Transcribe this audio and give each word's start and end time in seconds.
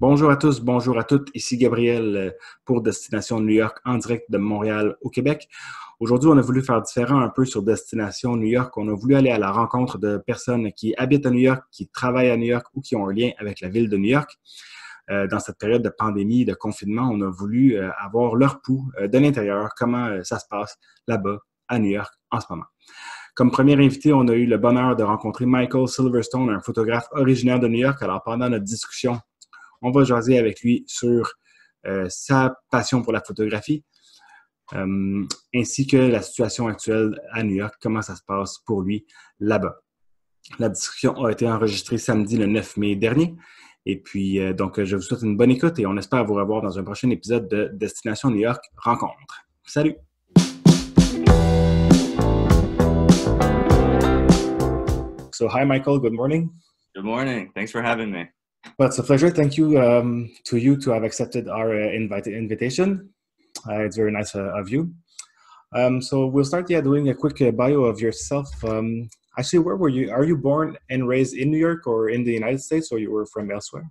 Bonjour 0.00 0.30
à 0.30 0.36
tous, 0.36 0.60
bonjour 0.60 0.96
à 0.96 1.02
toutes. 1.02 1.28
Ici 1.34 1.56
Gabriel 1.56 2.16
euh, 2.16 2.30
pour 2.64 2.82
Destination 2.82 3.40
New 3.40 3.48
York 3.54 3.80
en 3.84 3.98
direct 3.98 4.30
de 4.30 4.38
Montréal 4.38 4.96
au 5.00 5.10
Québec. 5.10 5.48
Aujourd'hui, 5.98 6.30
on 6.32 6.38
a 6.38 6.40
voulu 6.40 6.62
faire 6.62 6.80
différent 6.80 7.18
un 7.18 7.30
peu 7.30 7.44
sur 7.44 7.64
Destination 7.64 8.36
New 8.36 8.46
York. 8.46 8.76
On 8.76 8.88
a 8.88 8.94
voulu 8.94 9.16
aller 9.16 9.30
à 9.30 9.38
la 9.38 9.50
rencontre 9.50 9.98
de 9.98 10.16
personnes 10.18 10.70
qui 10.70 10.94
habitent 10.98 11.26
à 11.26 11.30
New 11.30 11.40
York, 11.40 11.64
qui 11.72 11.88
travaillent 11.88 12.30
à 12.30 12.36
New 12.36 12.46
York 12.46 12.64
ou 12.74 12.80
qui 12.80 12.94
ont 12.94 13.08
un 13.08 13.12
lien 13.12 13.30
avec 13.38 13.60
la 13.60 13.68
ville 13.70 13.88
de 13.88 13.96
New 13.96 14.10
York. 14.10 14.38
Euh, 15.10 15.26
dans 15.26 15.40
cette 15.40 15.58
période 15.58 15.82
de 15.82 15.88
pandémie, 15.88 16.44
de 16.44 16.54
confinement, 16.54 17.10
on 17.12 17.20
a 17.20 17.28
voulu 17.28 17.76
euh, 17.76 17.90
avoir 17.98 18.36
leur 18.36 18.60
pouls 18.60 18.92
de 19.02 19.18
l'intérieur, 19.18 19.70
comment 19.76 20.22
ça 20.22 20.38
se 20.38 20.46
passe 20.48 20.78
là-bas 21.08 21.38
à 21.66 21.80
New 21.80 21.90
York 21.90 22.14
en 22.30 22.38
ce 22.38 22.46
moment. 22.50 22.66
Comme 23.34 23.50
premier 23.50 23.74
invité, 23.74 24.12
on 24.12 24.28
a 24.28 24.34
eu 24.34 24.46
le 24.46 24.58
bonheur 24.58 24.94
de 24.94 25.02
rencontrer 25.02 25.44
Michael 25.44 25.88
Silverstone, 25.88 26.50
un 26.50 26.60
photographe 26.60 27.08
originaire 27.10 27.58
de 27.58 27.66
New 27.66 27.78
York. 27.78 28.00
Alors, 28.00 28.22
pendant 28.22 28.48
notre 28.48 28.64
discussion, 28.64 29.18
on 29.82 29.90
va 29.90 30.04
jaser 30.04 30.38
avec 30.38 30.60
lui 30.60 30.84
sur 30.86 31.32
euh, 31.86 32.06
sa 32.08 32.58
passion 32.70 33.02
pour 33.02 33.12
la 33.12 33.20
photographie, 33.20 33.84
euh, 34.74 35.24
ainsi 35.54 35.86
que 35.86 35.96
la 35.96 36.22
situation 36.22 36.68
actuelle 36.68 37.20
à 37.32 37.42
New 37.42 37.54
York, 37.54 37.74
comment 37.80 38.02
ça 38.02 38.16
se 38.16 38.22
passe 38.26 38.58
pour 38.66 38.82
lui 38.82 39.06
là-bas. 39.40 39.80
La 40.58 40.68
discussion 40.68 41.24
a 41.24 41.30
été 41.30 41.48
enregistrée 41.48 41.98
samedi 41.98 42.36
le 42.36 42.46
9 42.46 42.76
mai 42.78 42.96
dernier. 42.96 43.34
Et 43.86 44.00
puis, 44.00 44.38
euh, 44.40 44.52
donc, 44.52 44.82
je 44.82 44.96
vous 44.96 45.02
souhaite 45.02 45.22
une 45.22 45.36
bonne 45.36 45.50
écoute 45.50 45.78
et 45.78 45.86
on 45.86 45.96
espère 45.96 46.24
vous 46.24 46.34
revoir 46.34 46.62
dans 46.62 46.78
un 46.78 46.82
prochain 46.82 47.10
épisode 47.10 47.48
de 47.48 47.70
Destination 47.72 48.30
New 48.30 48.40
York 48.40 48.62
Rencontre. 48.76 49.46
Salut! 49.64 49.96
So, 55.32 55.48
hi, 55.48 55.64
Michael. 55.64 56.00
Good 56.00 56.14
morning. 56.14 56.50
Good 56.96 57.04
morning. 57.04 57.52
Thanks 57.54 57.70
for 57.70 57.80
having 57.80 58.10
me. 58.10 58.37
Well, 58.78 58.88
it's 58.88 58.98
a 58.98 59.02
pleasure. 59.02 59.30
Thank 59.30 59.56
you 59.56 59.80
um, 59.80 60.30
to 60.44 60.56
you 60.56 60.76
to 60.78 60.90
have 60.90 61.04
accepted 61.04 61.48
our 61.48 61.74
uh, 61.74 61.90
invite 61.90 62.26
invitation. 62.26 63.10
Uh, 63.68 63.80
it's 63.80 63.96
very 63.96 64.12
nice 64.12 64.34
uh, 64.34 64.52
of 64.54 64.68
you. 64.68 64.94
Um, 65.74 66.00
so 66.00 66.26
we'll 66.26 66.44
start, 66.44 66.70
yeah, 66.70 66.80
doing 66.80 67.08
a 67.08 67.14
quick 67.14 67.40
uh, 67.42 67.50
bio 67.50 67.84
of 67.84 68.00
yourself. 68.00 68.48
Um, 68.64 69.08
actually, 69.38 69.60
where 69.60 69.76
were 69.76 69.88
you? 69.88 70.10
Are 70.10 70.24
you 70.24 70.36
born 70.36 70.76
and 70.90 71.06
raised 71.06 71.36
in 71.36 71.50
New 71.50 71.58
York 71.58 71.86
or 71.86 72.08
in 72.08 72.24
the 72.24 72.32
United 72.32 72.60
States, 72.60 72.90
or 72.90 72.98
you 72.98 73.10
were 73.10 73.26
from 73.26 73.50
elsewhere? 73.50 73.90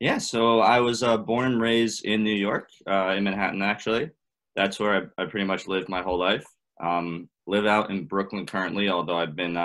Yeah, 0.00 0.18
so 0.18 0.60
I 0.60 0.78
was 0.78 1.02
uh, 1.02 1.16
born 1.16 1.52
and 1.52 1.60
raised 1.60 2.04
in 2.04 2.22
New 2.22 2.34
York, 2.34 2.70
uh, 2.86 3.14
in 3.16 3.24
Manhattan, 3.24 3.62
actually. 3.62 4.10
That's 4.54 4.78
where 4.78 5.10
I, 5.18 5.22
I, 5.22 5.26
pretty 5.26 5.46
much 5.46 5.66
lived 5.66 5.88
my 5.88 6.02
whole 6.02 6.18
life. 6.18 6.44
Um, 6.80 7.28
live 7.46 7.66
out 7.66 7.90
in 7.90 8.04
Brooklyn 8.04 8.46
currently, 8.46 8.88
although 8.88 9.18
I've 9.18 9.34
been 9.34 9.56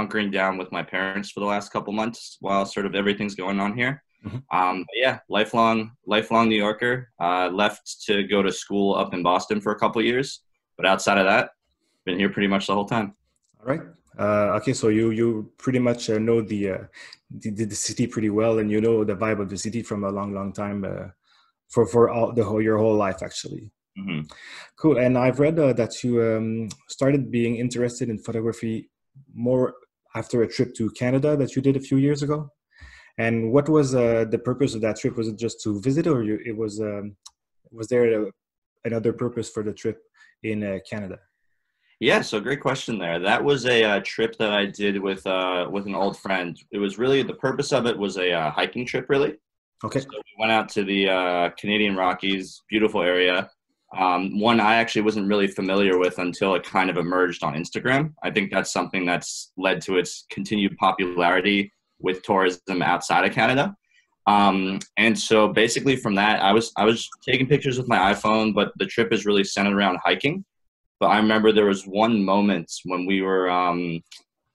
hunkering 0.00 0.32
down 0.32 0.58
with 0.58 0.70
my 0.72 0.82
parents 0.82 1.30
for 1.30 1.40
the 1.40 1.46
last 1.46 1.72
couple 1.72 1.92
months 1.92 2.36
while 2.40 2.64
sort 2.64 2.86
of 2.86 2.94
everything's 2.94 3.34
going 3.34 3.60
on 3.60 3.76
here. 3.76 4.02
Mm-hmm. 4.24 4.56
Um, 4.56 4.84
yeah, 4.94 5.20
lifelong, 5.28 5.92
lifelong 6.06 6.48
New 6.48 6.56
Yorker. 6.56 7.10
Uh, 7.20 7.48
left 7.52 8.02
to 8.06 8.24
go 8.24 8.42
to 8.42 8.52
school 8.52 8.94
up 8.94 9.14
in 9.14 9.22
Boston 9.22 9.60
for 9.60 9.72
a 9.72 9.78
couple 9.78 10.02
years, 10.02 10.40
but 10.76 10.86
outside 10.86 11.18
of 11.18 11.26
that, 11.26 11.50
been 12.04 12.18
here 12.18 12.28
pretty 12.28 12.48
much 12.48 12.66
the 12.66 12.74
whole 12.74 12.84
time. 12.84 13.14
All 13.60 13.66
right. 13.66 13.80
Uh, 14.18 14.58
okay, 14.58 14.72
so 14.72 14.88
you 14.88 15.10
you 15.10 15.50
pretty 15.56 15.78
much 15.78 16.10
uh, 16.10 16.18
know 16.18 16.42
the, 16.42 16.70
uh, 16.70 16.84
the, 17.30 17.50
the 17.64 17.74
city 17.74 18.06
pretty 18.06 18.28
well, 18.28 18.58
and 18.58 18.70
you 18.70 18.80
know 18.80 19.04
the 19.04 19.14
vibe 19.14 19.40
of 19.40 19.48
the 19.48 19.56
city 19.56 19.82
from 19.82 20.04
a 20.04 20.10
long, 20.10 20.34
long 20.34 20.52
time 20.52 20.84
uh, 20.84 21.08
for 21.68 21.86
for 21.86 22.10
all 22.10 22.32
the 22.32 22.44
whole 22.44 22.60
your 22.60 22.76
whole 22.76 22.96
life 22.96 23.22
actually. 23.22 23.70
Mm-hmm. 23.98 24.26
Cool. 24.76 24.98
And 24.98 25.16
I've 25.16 25.40
read 25.40 25.58
uh, 25.58 25.72
that 25.74 26.02
you 26.02 26.22
um, 26.22 26.68
started 26.88 27.30
being 27.30 27.56
interested 27.56 28.08
in 28.08 28.18
photography 28.18 28.90
more 29.34 29.74
after 30.14 30.42
a 30.42 30.48
trip 30.48 30.74
to 30.74 30.90
Canada 30.90 31.36
that 31.36 31.54
you 31.54 31.62
did 31.62 31.76
a 31.76 31.80
few 31.80 31.98
years 31.98 32.22
ago. 32.22 32.50
And 33.18 33.52
what 33.52 33.68
was 33.68 33.94
uh, 33.94 34.24
the 34.30 34.38
purpose 34.38 34.74
of 34.74 34.80
that 34.82 34.96
trip? 34.96 35.16
Was 35.16 35.28
it 35.28 35.38
just 35.38 35.62
to 35.62 35.80
visit, 35.80 36.06
or 36.06 36.22
you, 36.22 36.38
it 36.44 36.56
was 36.56 36.80
um, 36.80 37.16
was 37.70 37.88
there 37.88 38.22
a, 38.22 38.30
another 38.84 39.12
purpose 39.12 39.50
for 39.50 39.62
the 39.62 39.72
trip 39.72 40.00
in 40.42 40.62
uh, 40.62 40.78
Canada? 40.88 41.18
Yeah, 42.00 42.22
so 42.22 42.40
great 42.40 42.62
question 42.62 42.98
there. 42.98 43.18
That 43.18 43.44
was 43.44 43.66
a 43.66 43.84
uh, 43.84 44.00
trip 44.04 44.38
that 44.38 44.52
I 44.52 44.64
did 44.64 44.98
with 44.98 45.26
uh, 45.26 45.68
with 45.70 45.86
an 45.86 45.94
old 45.94 46.16
friend. 46.18 46.58
It 46.70 46.78
was 46.78 46.98
really 46.98 47.22
the 47.22 47.34
purpose 47.34 47.72
of 47.72 47.86
it 47.86 47.98
was 47.98 48.16
a 48.16 48.32
uh, 48.32 48.50
hiking 48.50 48.86
trip, 48.86 49.06
really. 49.10 49.36
Okay. 49.84 50.00
So 50.00 50.08
we 50.10 50.34
went 50.38 50.52
out 50.52 50.68
to 50.70 50.84
the 50.84 51.10
uh, 51.10 51.50
Canadian 51.58 51.96
Rockies, 51.96 52.62
beautiful 52.70 53.02
area. 53.02 53.50
Um, 53.96 54.38
one 54.38 54.60
I 54.60 54.76
actually 54.76 55.02
wasn't 55.02 55.28
really 55.28 55.48
familiar 55.48 55.98
with 55.98 56.18
until 56.18 56.54
it 56.54 56.62
kind 56.62 56.90
of 56.90 56.96
emerged 56.96 57.42
on 57.42 57.54
Instagram. 57.54 58.14
I 58.22 58.30
think 58.30 58.52
that's 58.52 58.72
something 58.72 59.04
that's 59.04 59.52
led 59.56 59.80
to 59.82 59.98
its 59.98 60.26
continued 60.30 60.76
popularity 60.76 61.72
with 62.00 62.22
tourism 62.22 62.82
outside 62.82 63.24
of 63.24 63.34
Canada. 63.34 63.74
Um, 64.26 64.78
and 64.96 65.18
so 65.18 65.48
basically 65.48 65.96
from 65.96 66.14
that, 66.14 66.40
I 66.42 66.52
was 66.52 66.72
I 66.76 66.84
was 66.84 67.08
taking 67.24 67.48
pictures 67.48 67.78
with 67.78 67.88
my 67.88 68.12
iPhone, 68.12 68.54
but 68.54 68.72
the 68.76 68.86
trip 68.86 69.12
is 69.12 69.26
really 69.26 69.44
centered 69.44 69.76
around 69.76 69.98
hiking. 70.04 70.44
But 71.00 71.06
I 71.08 71.16
remember 71.16 71.50
there 71.50 71.66
was 71.66 71.84
one 71.84 72.22
moment 72.24 72.70
when 72.84 73.06
we 73.06 73.22
were 73.22 73.50
um, 73.50 74.02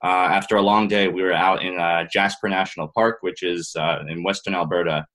uh, 0.03 0.29
after 0.29 0.57
a 0.57 0.61
long 0.61 0.87
day, 0.87 1.07
we 1.07 1.23
were 1.23 1.33
out 1.33 1.63
in 1.63 1.79
uh, 1.79 2.05
Jasper 2.11 2.47
National 2.47 2.87
Park, 2.89 3.17
which 3.21 3.41
is 3.41 3.75
uh, 3.75 4.03
in 4.07 4.23
Western 4.23 4.53
Alberta, 4.53 5.05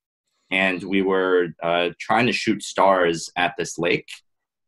and 0.51 0.83
we 0.83 1.03
were 1.03 1.49
uh, 1.63 1.91
trying 1.99 2.27
to 2.27 2.33
shoot 2.33 2.63
stars 2.63 3.31
at 3.37 3.55
this 3.57 3.79
lake. 3.79 4.09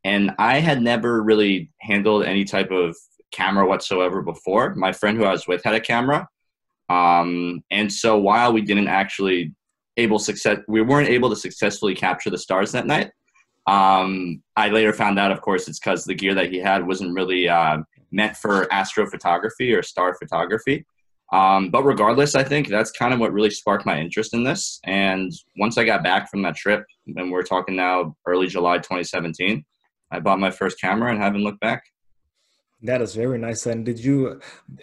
And 0.04 0.32
I 0.38 0.60
had 0.60 0.82
never 0.82 1.22
really 1.22 1.70
handled 1.80 2.24
any 2.24 2.44
type 2.44 2.70
of 2.70 2.96
camera 3.32 3.66
whatsoever 3.66 4.22
before. 4.22 4.74
My 4.74 4.92
friend 4.92 5.16
who 5.16 5.24
I 5.24 5.32
was 5.32 5.46
with 5.46 5.62
had 5.64 5.74
a 5.74 5.80
camera. 5.80 6.28
Um, 6.88 7.62
and 7.70 7.92
so 7.92 8.18
while 8.18 8.52
we 8.52 8.62
didn't 8.62 8.88
actually 8.88 9.54
able 9.96 10.18
success, 10.18 10.58
we 10.68 10.82
weren't 10.82 11.08
able 11.08 11.30
to 11.30 11.36
successfully 11.36 11.94
capture 11.94 12.30
the 12.30 12.38
stars 12.38 12.72
that 12.72 12.86
night. 12.86 13.10
Um, 13.66 14.42
I 14.56 14.68
later 14.68 14.92
found 14.92 15.18
out, 15.18 15.30
of 15.30 15.40
course, 15.40 15.68
it's 15.68 15.78
because 15.78 16.04
the 16.04 16.14
gear 16.14 16.34
that 16.34 16.50
he 16.50 16.58
had 16.58 16.86
wasn't 16.86 17.14
really 17.14 17.48
uh, 17.48 17.78
meant 18.10 18.36
for 18.36 18.66
astrophotography 18.66 19.76
or 19.76 19.82
star 19.82 20.14
photography. 20.14 20.84
Um, 21.32 21.70
but 21.70 21.82
regardless, 21.82 22.34
I 22.34 22.44
think 22.44 22.68
that's 22.68 22.90
kind 22.90 23.14
of 23.14 23.18
what 23.18 23.32
really 23.32 23.50
sparked 23.50 23.86
my 23.86 23.98
interest 23.98 24.34
in 24.34 24.44
this. 24.44 24.78
And 24.84 25.32
once 25.56 25.78
I 25.78 25.84
got 25.84 26.04
back 26.04 26.30
from 26.30 26.42
that 26.42 26.56
trip, 26.56 26.84
and 27.16 27.32
we're 27.32 27.42
talking 27.42 27.74
now 27.74 28.14
early 28.26 28.46
July 28.46 28.76
2017, 28.76 29.64
I 30.10 30.20
bought 30.20 30.38
my 30.38 30.50
first 30.50 30.78
camera 30.78 31.10
and 31.10 31.18
haven't 31.18 31.42
looked 31.42 31.60
back. 31.60 31.82
That 32.82 33.00
is 33.00 33.14
very 33.14 33.38
nice. 33.38 33.64
And 33.64 33.84
did 33.84 33.98
you, 33.98 34.40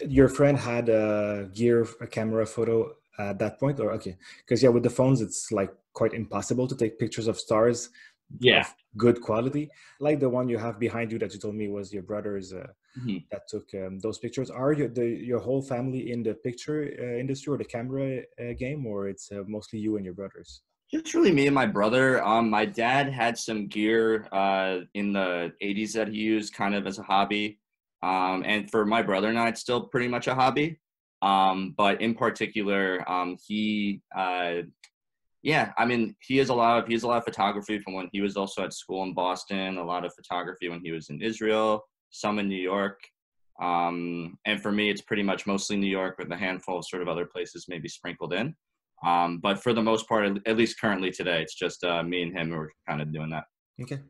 your 0.08 0.28
friend 0.28 0.58
had 0.58 0.88
a 0.88 1.48
gear, 1.54 1.86
a 2.00 2.06
camera 2.06 2.46
photo 2.46 2.96
at 3.18 3.38
that 3.38 3.60
point, 3.60 3.78
or 3.78 3.92
okay? 3.92 4.16
Because 4.38 4.62
yeah, 4.62 4.70
with 4.70 4.82
the 4.82 4.90
phones, 4.90 5.20
it's 5.20 5.52
like 5.52 5.72
quite 5.92 6.14
impossible 6.14 6.66
to 6.66 6.76
take 6.76 6.98
pictures 6.98 7.28
of 7.28 7.38
stars. 7.38 7.90
Yeah, 8.38 8.66
good 8.96 9.20
quality, 9.20 9.70
like 9.98 10.20
the 10.20 10.28
one 10.28 10.48
you 10.48 10.58
have 10.58 10.78
behind 10.78 11.12
you 11.12 11.18
that 11.18 11.32
you 11.34 11.40
told 11.40 11.54
me 11.54 11.68
was 11.68 11.92
your 11.92 12.02
brother's. 12.02 12.52
Uh, 12.52 12.68
mm-hmm. 12.98 13.18
that 13.30 13.48
took 13.48 13.68
um, 13.74 13.98
those 13.98 14.18
pictures. 14.18 14.50
Are 14.50 14.72
you, 14.72 14.88
the, 14.88 15.06
your 15.06 15.38
whole 15.38 15.62
family 15.62 16.12
in 16.12 16.22
the 16.22 16.34
picture 16.34 16.90
uh, 17.00 17.18
industry 17.18 17.52
or 17.52 17.58
the 17.58 17.64
camera 17.64 18.22
uh, 18.40 18.52
game, 18.58 18.86
or 18.86 19.08
it's 19.08 19.30
uh, 19.32 19.42
mostly 19.46 19.78
you 19.78 19.96
and 19.96 20.04
your 20.04 20.14
brothers? 20.14 20.62
Just 20.90 21.14
really 21.14 21.30
me 21.30 21.46
and 21.46 21.54
my 21.54 21.66
brother. 21.66 22.22
Um, 22.24 22.50
my 22.50 22.64
dad 22.64 23.12
had 23.12 23.38
some 23.38 23.68
gear 23.68 24.26
uh, 24.32 24.80
in 24.94 25.12
the 25.12 25.52
80s 25.62 25.92
that 25.92 26.08
he 26.08 26.16
used 26.16 26.52
kind 26.52 26.74
of 26.74 26.86
as 26.86 26.98
a 26.98 27.02
hobby. 27.02 27.60
Um, 28.02 28.42
and 28.44 28.68
for 28.70 28.84
my 28.84 29.02
brother 29.02 29.28
and 29.28 29.38
I, 29.38 29.48
it's 29.48 29.60
still 29.60 29.82
pretty 29.82 30.08
much 30.08 30.26
a 30.26 30.34
hobby. 30.34 30.80
Um, 31.22 31.74
but 31.76 32.00
in 32.00 32.14
particular, 32.14 33.08
um, 33.08 33.36
he, 33.46 34.00
uh, 34.16 34.62
yeah, 35.42 35.72
I 35.78 35.86
mean, 35.86 36.14
he 36.20 36.36
has 36.38 36.48
a 36.48 36.54
lot 36.54 36.82
of 36.82 36.86
he 36.86 36.94
has 36.94 37.02
a 37.02 37.08
lot 37.08 37.18
of 37.18 37.24
photography 37.24 37.78
from 37.78 37.94
when 37.94 38.08
he 38.12 38.20
was 38.20 38.36
also 38.36 38.62
at 38.62 38.74
school 38.74 39.02
in 39.04 39.14
Boston. 39.14 39.78
A 39.78 39.84
lot 39.84 40.04
of 40.04 40.12
photography 40.14 40.68
when 40.68 40.80
he 40.82 40.92
was 40.92 41.08
in 41.10 41.22
Israel 41.22 41.84
some 42.10 42.38
in 42.38 42.48
New 42.48 42.60
York. 42.60 43.00
Um, 43.62 44.38
and 44.46 44.60
for 44.60 44.72
me, 44.72 44.90
it's 44.90 45.02
pretty 45.02 45.22
much 45.22 45.46
mostly 45.46 45.76
New 45.76 45.90
York 45.90 46.16
with 46.18 46.30
a 46.32 46.36
handful 46.36 46.78
of 46.78 46.86
sort 46.86 47.02
of 47.02 47.08
other 47.08 47.26
places 47.26 47.66
maybe 47.68 47.88
sprinkled 47.88 48.32
in. 48.32 48.54
Um, 49.04 49.38
but 49.38 49.62
for 49.62 49.72
the 49.72 49.82
most 49.82 50.08
part, 50.08 50.38
at 50.46 50.56
least 50.56 50.80
currently 50.80 51.10
today, 51.10 51.42
it's 51.42 51.54
just 51.54 51.82
uh, 51.84 52.02
me 52.02 52.22
and 52.22 52.36
him 52.36 52.50
who 52.50 52.56
are 52.56 52.72
kind 52.88 53.00
of 53.00 53.12
doing 53.12 53.30
that. 53.30 53.44
Okay. 53.80 54.00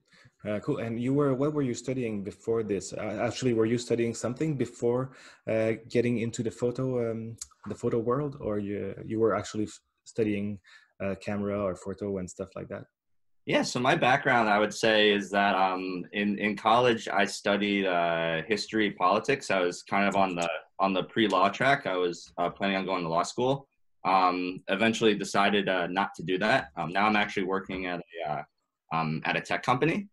Uh, 0.48 0.58
cool. 0.60 0.78
And 0.78 1.00
you 1.00 1.14
were, 1.14 1.34
what 1.34 1.52
were 1.52 1.62
you 1.62 1.74
studying 1.74 2.24
before 2.24 2.62
this? 2.62 2.92
Uh, 2.92 3.20
actually, 3.22 3.52
were 3.52 3.66
you 3.66 3.78
studying 3.78 4.14
something 4.14 4.56
before 4.56 5.12
uh, 5.48 5.72
getting 5.88 6.18
into 6.18 6.42
the 6.42 6.50
photo, 6.50 7.10
um, 7.10 7.36
the 7.68 7.74
photo 7.74 7.98
world, 7.98 8.36
or 8.40 8.58
you 8.58 8.94
you 9.04 9.20
were 9.20 9.36
actually 9.36 9.68
studying 10.04 10.58
uh, 11.02 11.14
camera 11.16 11.62
or 11.62 11.76
photo 11.76 12.18
and 12.18 12.28
stuff 12.28 12.48
like 12.56 12.68
that? 12.68 12.84
Yeah, 13.46 13.62
so 13.62 13.80
my 13.80 13.96
background, 13.96 14.48
I 14.48 14.58
would 14.58 14.72
say, 14.72 15.12
is 15.12 15.30
that 15.30 15.56
um, 15.56 16.04
in 16.12 16.38
in 16.38 16.56
college 16.56 17.08
I 17.08 17.24
studied 17.24 17.86
uh, 17.86 18.42
history, 18.46 18.92
politics. 18.92 19.50
I 19.50 19.60
was 19.60 19.82
kind 19.82 20.06
of 20.06 20.14
on 20.14 20.34
the 20.36 20.48
on 20.78 20.92
the 20.92 21.04
pre 21.04 21.26
law 21.26 21.48
track. 21.48 21.86
I 21.86 21.96
was 21.96 22.30
uh, 22.38 22.50
planning 22.50 22.76
on 22.76 22.84
going 22.84 23.02
to 23.02 23.08
law 23.08 23.22
school. 23.22 23.66
Um, 24.04 24.62
eventually, 24.68 25.14
decided 25.14 25.68
uh, 25.68 25.86
not 25.86 26.14
to 26.16 26.22
do 26.22 26.38
that. 26.38 26.68
Um, 26.76 26.92
now 26.92 27.06
I'm 27.06 27.16
actually 27.16 27.44
working 27.44 27.86
at 27.86 28.00
a 28.00 28.30
uh, 28.30 28.42
um, 28.92 29.22
at 29.24 29.36
a 29.36 29.40
tech 29.40 29.62
company. 29.62 30.08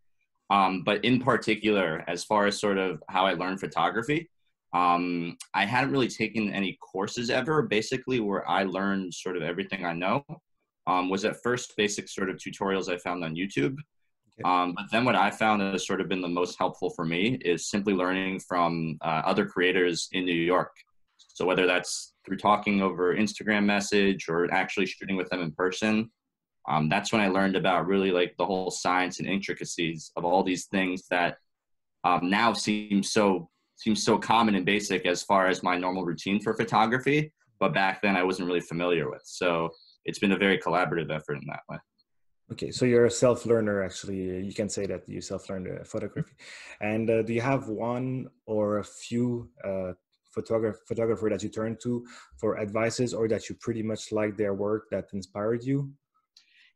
Um, 0.50 0.82
but 0.82 1.04
in 1.04 1.20
particular, 1.20 2.04
as 2.08 2.24
far 2.24 2.46
as 2.46 2.58
sort 2.58 2.78
of 2.78 3.02
how 3.10 3.26
I 3.26 3.34
learned 3.34 3.60
photography, 3.60 4.30
um, 4.72 5.36
I 5.52 5.66
hadn't 5.66 5.92
really 5.92 6.08
taken 6.08 6.52
any 6.54 6.78
courses 6.80 7.28
ever. 7.28 7.62
Basically, 7.62 8.20
where 8.20 8.48
I 8.48 8.62
learned 8.62 9.12
sort 9.12 9.36
of 9.36 9.42
everything 9.42 9.84
I 9.84 9.92
know 9.92 10.24
um, 10.88 11.08
was 11.10 11.24
at 11.24 11.42
first 11.42 11.74
basic 11.76 12.08
sort 12.08 12.30
of 12.30 12.36
tutorials 12.36 12.92
I 12.92 12.96
found 12.98 13.22
on 13.22 13.36
YouTube. 13.36 13.76
Um, 14.44 14.72
but 14.74 14.86
then 14.90 15.04
what 15.04 15.16
I 15.16 15.30
found 15.30 15.60
has 15.62 15.86
sort 15.86 16.00
of 16.00 16.08
been 16.08 16.20
the 16.20 16.28
most 16.28 16.56
helpful 16.58 16.90
for 16.90 17.04
me 17.04 17.38
is 17.44 17.68
simply 17.68 17.92
learning 17.92 18.40
from 18.40 18.96
uh, 19.02 19.22
other 19.24 19.44
creators 19.44 20.08
in 20.12 20.24
New 20.24 20.32
York. 20.32 20.70
So 21.16 21.44
whether 21.44 21.66
that's 21.66 22.14
through 22.24 22.38
talking 22.38 22.80
over 22.80 23.14
Instagram 23.14 23.64
message 23.64 24.28
or 24.28 24.52
actually 24.52 24.86
shooting 24.86 25.16
with 25.16 25.28
them 25.28 25.42
in 25.42 25.52
person, 25.52 26.10
um, 26.68 26.88
that's 26.88 27.12
when 27.12 27.20
I 27.20 27.28
learned 27.28 27.56
about 27.56 27.86
really 27.86 28.10
like 28.10 28.34
the 28.38 28.46
whole 28.46 28.70
science 28.70 29.18
and 29.18 29.28
intricacies 29.28 30.12
of 30.16 30.24
all 30.24 30.42
these 30.42 30.66
things 30.66 31.06
that 31.10 31.38
um, 32.04 32.30
now 32.30 32.52
seem 32.52 33.02
so 33.02 33.48
seems 33.76 34.02
so 34.02 34.18
common 34.18 34.54
and 34.56 34.66
basic 34.66 35.06
as 35.06 35.22
far 35.22 35.46
as 35.46 35.62
my 35.62 35.76
normal 35.76 36.04
routine 36.04 36.40
for 36.40 36.54
photography. 36.54 37.32
But 37.60 37.74
back 37.74 38.02
then 38.02 38.16
I 38.16 38.22
wasn't 38.22 38.48
really 38.48 38.60
familiar 38.60 39.10
with. 39.10 39.22
So 39.24 39.70
it's 40.04 40.18
been 40.18 40.32
a 40.32 40.38
very 40.38 40.58
collaborative 40.58 41.10
effort 41.14 41.34
in 41.34 41.46
that 41.46 41.60
way. 41.68 41.78
Okay, 42.50 42.70
so 42.70 42.86
you're 42.86 43.04
a 43.04 43.10
self-learner. 43.10 43.82
Actually, 43.82 44.44
you 44.46 44.54
can 44.54 44.70
say 44.70 44.86
that 44.86 45.06
you 45.06 45.20
self-learned 45.20 45.68
uh, 45.68 45.84
photography. 45.84 46.32
And 46.80 47.10
uh, 47.10 47.22
do 47.22 47.34
you 47.34 47.42
have 47.42 47.68
one 47.68 48.28
or 48.46 48.78
a 48.78 48.84
few 48.84 49.50
uh, 49.62 49.92
photographer 50.30 50.80
photographer 50.86 51.28
that 51.30 51.42
you 51.42 51.50
turn 51.50 51.76
to 51.82 52.06
for 52.40 52.58
advices, 52.58 53.12
or 53.12 53.28
that 53.28 53.48
you 53.48 53.54
pretty 53.56 53.82
much 53.82 54.12
like 54.12 54.36
their 54.36 54.54
work 54.54 54.88
that 54.90 55.06
inspired 55.12 55.62
you? 55.62 55.92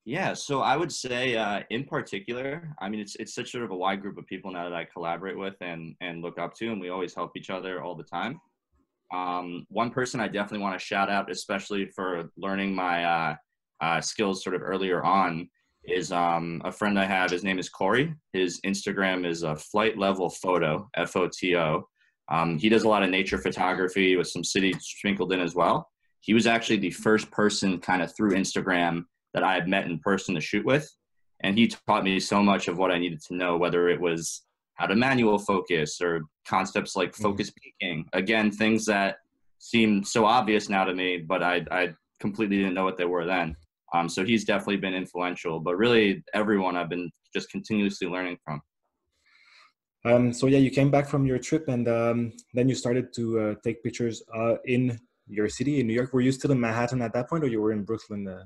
Yeah, 0.04 0.34
so 0.34 0.62
I 0.62 0.76
would 0.76 0.90
say, 0.90 1.36
uh, 1.36 1.60
in 1.70 1.84
particular, 1.84 2.74
I 2.80 2.88
mean, 2.88 3.00
it's 3.00 3.14
it's 3.16 3.34
such 3.34 3.52
sort 3.52 3.64
of 3.64 3.70
a 3.70 3.76
wide 3.76 4.02
group 4.02 4.18
of 4.18 4.26
people 4.26 4.50
now 4.50 4.64
that 4.68 4.74
I 4.74 4.84
collaborate 4.84 5.38
with 5.38 5.56
and 5.60 5.94
and 6.00 6.22
look 6.22 6.38
up 6.38 6.54
to, 6.56 6.72
and 6.72 6.80
we 6.80 6.90
always 6.90 7.14
help 7.14 7.36
each 7.36 7.50
other 7.50 7.82
all 7.82 7.94
the 7.94 8.04
time. 8.04 8.40
Um, 9.12 9.66
one 9.68 9.90
person 9.90 10.20
I 10.20 10.28
definitely 10.28 10.64
want 10.64 10.78
to 10.78 10.84
shout 10.84 11.10
out, 11.10 11.30
especially 11.30 11.86
for 11.86 12.30
learning 12.36 12.74
my 12.74 13.04
uh, 13.04 13.34
uh, 13.80 14.00
skills 14.00 14.42
sort 14.42 14.56
of 14.56 14.62
earlier 14.62 15.04
on, 15.04 15.48
is 15.84 16.12
um, 16.12 16.62
a 16.64 16.72
friend 16.72 16.98
I 16.98 17.04
have. 17.04 17.30
His 17.30 17.44
name 17.44 17.58
is 17.58 17.68
Corey. 17.68 18.14
His 18.32 18.60
Instagram 18.62 19.26
is 19.26 19.42
a 19.42 19.56
flight 19.56 19.98
level 19.98 20.30
photo, 20.30 20.88
F 20.96 21.16
O 21.16 21.28
T 21.32 21.56
O. 21.56 21.82
Um, 22.30 22.56
he 22.58 22.68
does 22.68 22.84
a 22.84 22.88
lot 22.88 23.02
of 23.02 23.10
nature 23.10 23.38
photography 23.38 24.16
with 24.16 24.28
some 24.28 24.44
city 24.44 24.72
sprinkled 24.80 25.32
in 25.32 25.40
as 25.40 25.54
well. 25.54 25.88
He 26.20 26.34
was 26.34 26.46
actually 26.46 26.78
the 26.78 26.90
first 26.90 27.30
person 27.30 27.80
kind 27.80 28.00
of 28.00 28.14
through 28.14 28.30
Instagram 28.30 29.04
that 29.34 29.42
I 29.42 29.54
had 29.54 29.68
met 29.68 29.86
in 29.86 29.98
person 29.98 30.34
to 30.36 30.40
shoot 30.40 30.64
with. 30.64 30.88
And 31.42 31.58
he 31.58 31.66
taught 31.66 32.04
me 32.04 32.20
so 32.20 32.42
much 32.42 32.68
of 32.68 32.78
what 32.78 32.92
I 32.92 32.98
needed 32.98 33.20
to 33.26 33.34
know, 33.34 33.56
whether 33.56 33.88
it 33.88 34.00
was 34.00 34.44
how 34.74 34.86
to 34.86 34.96
manual 34.96 35.38
focus 35.38 36.00
or 36.00 36.22
concepts 36.46 36.96
like 36.96 37.12
mm-hmm. 37.12 37.22
focus 37.22 37.50
peaking. 37.50 38.06
Again, 38.12 38.50
things 38.50 38.84
that 38.86 39.16
seem 39.58 40.02
so 40.02 40.24
obvious 40.24 40.68
now 40.68 40.84
to 40.84 40.94
me, 40.94 41.18
but 41.18 41.42
I, 41.42 41.64
I 41.70 41.94
completely 42.20 42.58
didn't 42.58 42.74
know 42.74 42.84
what 42.84 42.98
they 42.98 43.04
were 43.04 43.26
then. 43.26 43.56
Um, 43.94 44.08
so 44.08 44.24
he's 44.24 44.44
definitely 44.44 44.78
been 44.78 44.94
influential, 44.94 45.60
but 45.60 45.76
really 45.76 46.24
everyone 46.34 46.76
I've 46.76 46.88
been 46.88 47.10
just 47.34 47.50
continuously 47.50 48.08
learning 48.08 48.38
from. 48.44 48.60
Um, 50.04 50.32
so 50.32 50.46
yeah, 50.46 50.58
you 50.58 50.70
came 50.70 50.90
back 50.90 51.06
from 51.06 51.26
your 51.26 51.38
trip 51.38 51.68
and 51.68 51.86
um, 51.88 52.32
then 52.54 52.68
you 52.68 52.74
started 52.74 53.14
to 53.14 53.40
uh, 53.40 53.54
take 53.62 53.82
pictures 53.84 54.22
uh, 54.34 54.56
in 54.64 54.98
your 55.28 55.48
city 55.48 55.80
in 55.80 55.86
New 55.86 55.92
York. 55.92 56.12
Were 56.12 56.20
you 56.20 56.32
still 56.32 56.50
in 56.50 56.60
Manhattan 56.60 57.02
at 57.02 57.12
that 57.14 57.28
point, 57.28 57.44
or 57.44 57.46
you 57.46 57.60
were 57.60 57.72
in 57.72 57.84
Brooklyn? 57.84 58.26
Uh... 58.26 58.44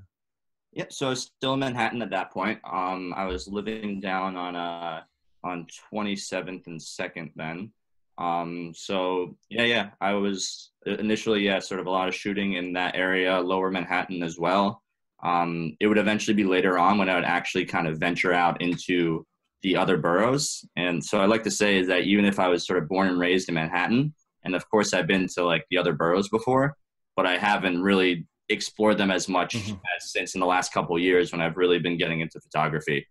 Yep. 0.73 0.93
So 0.93 1.07
I 1.07 1.11
was 1.11 1.23
still 1.23 1.55
in 1.55 1.61
Manhattan 1.61 2.03
at 2.03 2.11
that 2.11 2.31
point. 2.31 2.61
Um, 2.71 3.15
I 3.17 3.25
was 3.25 3.49
living 3.49 4.01
down 4.01 4.37
on 4.37 4.55
uh, 4.55 5.01
on 5.47 5.67
27th 5.93 6.67
and 6.67 6.81
Second 6.81 7.31
then. 7.37 7.73
Um, 8.19 8.73
so 8.75 9.37
yeah, 9.51 9.65
yeah, 9.65 9.91
I 10.01 10.15
was 10.15 10.71
initially 10.87 11.45
yeah, 11.45 11.59
sort 11.59 11.81
of 11.81 11.87
a 11.87 11.91
lot 11.91 12.09
of 12.09 12.15
shooting 12.15 12.55
in 12.55 12.73
that 12.73 12.97
area, 12.97 13.39
Lower 13.41 13.71
Manhattan 13.71 14.23
as 14.23 14.39
well. 14.39 14.83
Um, 15.23 15.77
it 15.81 15.87
would 15.87 15.99
eventually 15.99 16.35
be 16.35 16.45
later 16.45 16.79
on 16.79 16.99
when 16.99 17.09
I 17.09 17.15
would 17.15 17.25
actually 17.25 17.65
kind 17.65 17.87
of 17.87 17.99
venture 17.99 18.33
out 18.33 18.61
into 18.61 19.27
the 19.63 19.77
other 19.77 19.97
boroughs. 19.97 20.65
And 20.77 21.03
so 21.03 21.21
I 21.21 21.27
like 21.27 21.43
to 21.45 21.51
say 21.51 21.79
is 21.79 21.89
that 21.89 22.03
even 22.03 22.25
if 22.25 22.39
I 22.39 22.49
was 22.49 22.67
sort 22.67 22.83
of 22.83 22.89
born 22.89 23.09
and 23.09 23.19
raised 23.19 23.49
in 23.49 23.55
Manhattan, 23.55 24.15
and 24.45 24.55
of 24.55 24.69
course 24.71 24.95
I've 24.95 25.07
been 25.07 25.27
to 25.35 25.45
like 25.45 25.65
the 25.71 25.79
other 25.79 25.93
boroughs 25.93 26.29
before, 26.29 26.77
but 27.17 27.27
I 27.27 27.37
haven't 27.37 27.83
really 27.83 28.27
explored 28.49 28.99
them 28.99 29.11
as 29.11 29.29
much 29.29 29.55
mm-hmm. 29.55 29.75
as 29.97 30.13
since 30.13 30.35
in 30.35 30.41
the 30.41 30.47
last 30.47 30.73
couple 30.73 30.99
years 30.99 31.33
when 31.33 31.41
I've 31.41 31.57
really 31.57 31.79
been 31.79 31.99
getting 31.99 32.21
into 32.21 32.41
photography. 32.41 33.07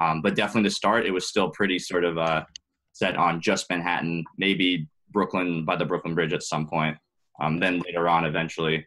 Um, 0.00 0.22
but 0.22 0.34
definitely 0.34 0.68
to 0.68 0.74
start, 0.74 1.06
it 1.06 1.12
was 1.12 1.28
still 1.28 1.50
pretty 1.50 1.78
sort 1.78 2.04
of 2.04 2.18
uh, 2.18 2.44
set 2.92 3.16
on 3.16 3.40
just 3.40 3.68
Manhattan, 3.70 4.24
maybe 4.38 4.88
Brooklyn 5.10 5.64
by 5.64 5.76
the 5.76 5.84
Brooklyn 5.84 6.14
Bridge 6.14 6.32
at 6.32 6.42
some 6.42 6.66
point. 6.66 6.96
Um, 7.40 7.58
then 7.58 7.80
later 7.80 8.08
on, 8.08 8.24
eventually, 8.24 8.86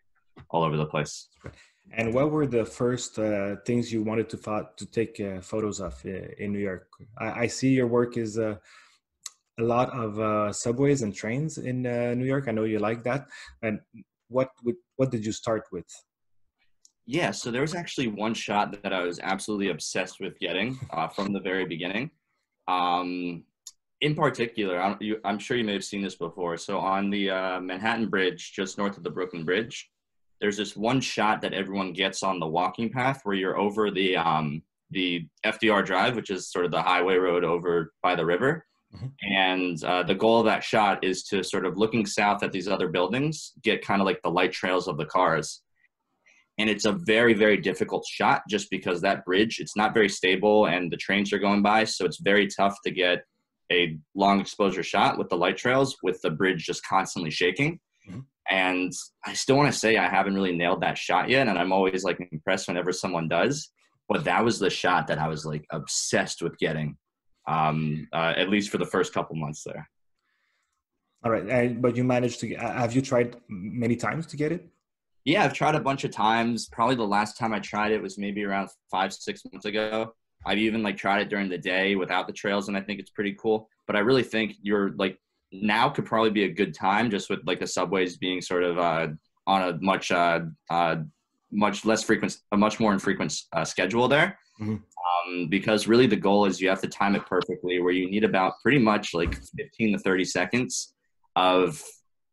all 0.50 0.64
over 0.64 0.78
the 0.78 0.86
place. 0.86 1.30
And 1.94 2.14
what 2.14 2.32
were 2.32 2.48
the 2.48 2.66
first 2.66 3.20
uh, 3.20 3.58
things 3.66 3.92
you 3.92 4.04
wanted 4.04 4.30
to 4.30 4.38
to 4.78 4.86
take 4.86 5.20
uh, 5.20 5.42
photos 5.42 5.80
of 5.80 5.94
uh, 6.06 6.10
in 6.38 6.52
New 6.52 6.60
York? 6.60 6.88
I, 7.18 7.44
I 7.44 7.48
see 7.48 7.70
your 7.70 7.88
work 7.88 8.18
is 8.18 8.38
uh, 8.38 8.56
a 9.60 9.64
lot 9.64 9.90
of 9.92 10.20
uh, 10.20 10.52
subways 10.52 11.02
and 11.02 11.14
trains 11.14 11.58
in 11.58 11.86
uh, 11.86 12.14
New 12.16 12.26
York. 12.26 12.48
I 12.48 12.52
know 12.52 12.64
you 12.64 12.80
like 12.80 13.04
that. 13.04 13.28
And 13.62 13.80
what 14.28 14.50
would, 14.64 14.76
what 14.96 15.12
did 15.12 15.26
you 15.26 15.32
start 15.32 15.66
with? 15.72 15.88
Yeah, 17.08 17.32
so 17.32 17.52
there 17.52 17.62
was 17.62 17.76
actually 17.76 18.08
one 18.08 18.34
shot 18.34 18.82
that 18.82 18.92
I 18.94 19.02
was 19.02 19.20
absolutely 19.20 19.70
obsessed 19.70 20.20
with 20.20 20.40
getting 20.40 20.80
from 21.14 21.34
the 21.34 21.40
very 21.40 21.66
beginning. 21.66 22.10
Um, 22.68 23.44
in 24.02 24.16
particular, 24.16 24.82
I'm, 24.82 24.98
you, 25.00 25.20
I'm, 25.24 25.38
sure 25.38 25.56
you 25.56 25.64
may 25.64 25.74
have 25.74 25.84
seen 25.84 26.02
this 26.02 26.16
before. 26.16 26.58
So 26.58 26.80
on 26.80 27.10
the 27.10 27.28
Manhattan 27.62 28.10
Bridge, 28.10 28.54
just 28.54 28.78
north 28.78 28.98
of 28.98 29.04
the 29.04 29.12
Brooklyn 29.12 29.46
Bridge, 29.46 29.90
there's 30.42 30.58
this 30.58 30.76
one 30.76 31.00
shot 31.00 31.42
that 31.42 31.54
everyone 31.54 31.94
gets 31.94 32.24
on 32.24 32.40
the 32.40 32.48
walking 32.48 32.90
path 32.90 33.22
where 33.24 33.36
you're 33.36 33.58
over 33.58 33.90
the 33.92 34.18
um, 34.18 34.62
the 34.92 35.28
FDR 35.46 35.86
Drive, 35.86 36.16
which 36.16 36.30
is 36.30 36.52
sort 36.52 36.66
of 36.66 36.72
the 36.72 36.82
highway 36.82 37.16
road 37.16 37.44
over 37.44 37.94
by 38.04 38.16
the 38.16 38.26
river. 38.26 38.66
Mm-hmm. 38.96 39.08
And 39.36 39.84
uh, 39.84 40.04
the 40.04 40.16
goal 40.16 40.40
of 40.40 40.46
that 40.46 40.64
shot 40.64 41.04
is 41.04 41.24
to 41.24 41.44
sort 41.44 41.66
of 41.66 41.78
looking 41.78 42.06
south 42.06 42.44
at 42.44 42.52
these 42.52 42.68
other 42.68 42.88
buildings, 42.88 43.54
get 43.64 43.84
kind 43.84 44.02
of 44.02 44.06
like 44.06 44.22
the 44.22 44.30
light 44.30 44.52
trails 44.52 44.88
of 44.88 44.98
the 44.98 45.06
cars. 45.06 45.62
And 46.58 46.70
it's 46.70 46.86
a 46.86 46.94
very, 46.94 47.34
very 47.34 47.58
difficult 47.58 48.06
shot 48.10 48.44
just 48.50 48.70
because 48.70 49.02
that 49.02 49.26
bridge, 49.26 49.60
it's 49.60 49.76
not 49.76 49.94
very 49.94 50.08
stable 50.08 50.68
and 50.68 50.92
the 50.92 50.98
trains 50.98 51.34
are 51.34 51.40
going 51.40 51.62
by. 51.62 51.84
So 51.84 52.06
it's 52.06 52.20
very 52.22 52.48
tough 52.48 52.78
to 52.86 52.92
get 52.92 53.24
a 53.72 53.98
long 54.16 54.40
exposure 54.40 54.84
shot 54.84 55.18
with 55.18 55.28
the 55.30 55.38
light 55.38 55.58
trails 55.58 55.98
with 56.02 56.22
the 56.22 56.30
bridge 56.30 56.64
just 56.64 56.86
constantly 56.86 57.32
shaking. 57.32 57.80
Mm-hmm. 58.10 58.20
And 58.50 58.94
I 59.26 59.34
still 59.34 59.58
want 59.58 59.74
to 59.74 59.78
say 59.78 59.98
I 59.98 60.08
haven't 60.08 60.36
really 60.36 60.56
nailed 60.56 60.82
that 60.82 60.98
shot 60.98 61.30
yet. 61.30 61.48
And 61.48 61.58
I'm 61.58 61.74
always 61.74 62.04
like 62.04 62.26
impressed 62.32 62.68
whenever 62.68 62.92
someone 62.92 63.28
does. 63.28 63.72
But 64.08 64.24
that 64.26 64.46
was 64.46 64.60
the 64.60 64.70
shot 64.70 65.08
that 65.08 65.18
I 65.18 65.28
was 65.28 65.46
like 65.46 65.66
obsessed 65.72 66.42
with 66.42 66.58
getting, 66.60 66.96
um, 67.48 68.08
uh, 68.14 68.34
at 68.38 68.50
least 68.50 68.70
for 68.70 68.78
the 68.78 68.86
first 68.86 69.14
couple 69.14 69.36
months 69.36 69.64
there. 69.64 69.90
All 71.24 71.32
right. 71.32 71.48
And, 71.50 71.82
but 71.82 71.98
you 71.98 72.04
managed 72.04 72.40
to, 72.42 72.54
have 72.54 72.94
you 72.94 73.02
tried 73.02 73.36
many 73.50 73.96
times 73.96 74.28
to 74.28 74.38
get 74.38 74.52
it? 74.52 74.70
Yeah, 75.26 75.44
I've 75.44 75.54
tried 75.54 75.76
a 75.76 75.80
bunch 75.80 76.04
of 76.04 76.12
times. 76.12 76.70
Probably 76.72 76.96
the 76.96 77.04
last 77.04 77.38
time 77.38 77.52
I 77.52 77.60
tried 77.60 77.92
it 77.92 78.02
was 78.02 78.18
maybe 78.18 78.44
around 78.44 78.70
five, 78.92 79.12
six 79.12 79.42
months 79.52 79.66
ago. 79.66 80.14
I've 80.46 80.60
even 80.60 80.84
like 80.84 80.98
tried 80.98 81.22
it 81.22 81.30
during 81.30 81.50
the 81.50 81.58
day 81.58 81.96
without 81.96 82.28
the 82.28 82.34
trails, 82.34 82.68
and 82.68 82.78
I 82.78 82.82
think 82.82 83.00
it's 83.00 83.10
pretty 83.10 83.36
cool. 83.40 83.68
But 83.88 83.96
I 83.96 84.00
really 84.00 84.24
think 84.24 84.56
you're 84.62 84.92
like 84.98 85.20
now 85.52 85.90
could 85.90 86.06
probably 86.06 86.30
be 86.30 86.44
a 86.44 86.52
good 86.52 86.74
time 86.74 87.10
just 87.10 87.30
with 87.30 87.40
like 87.46 87.60
the 87.60 87.68
subways 87.68 88.18
being 88.18 88.42
sort 88.42 88.64
of 88.64 88.78
uh, 88.78 89.08
on 89.48 89.62
a 89.62 89.78
much 89.82 90.12
uh, 90.12 90.42
uh, 90.70 90.98
much 91.52 91.86
less 91.86 92.04
frequent 92.04 92.38
a 92.52 92.58
much 92.58 92.80
more 92.80 92.94
infrequent 92.94 93.34
uh, 93.54 93.64
schedule 93.64 94.08
there 94.08 94.38
mm-hmm. 94.60 94.74
um, 94.76 95.48
because 95.50 95.88
really 95.88 96.08
the 96.08 96.16
goal 96.16 96.46
is 96.46 96.60
you 96.60 96.70
have 96.70 96.82
to 96.82 96.88
time 96.88 97.16
it 97.16 97.26
perfectly 97.26 97.80
where 97.80 97.94
you 97.94 98.10
need 98.10 98.24
about 98.24 98.54
pretty 98.62 98.80
much 98.80 99.14
like 99.14 99.36
15 99.58 99.94
to 99.94 100.00
30 100.00 100.26
seconds 100.26 100.94
of 101.36 101.82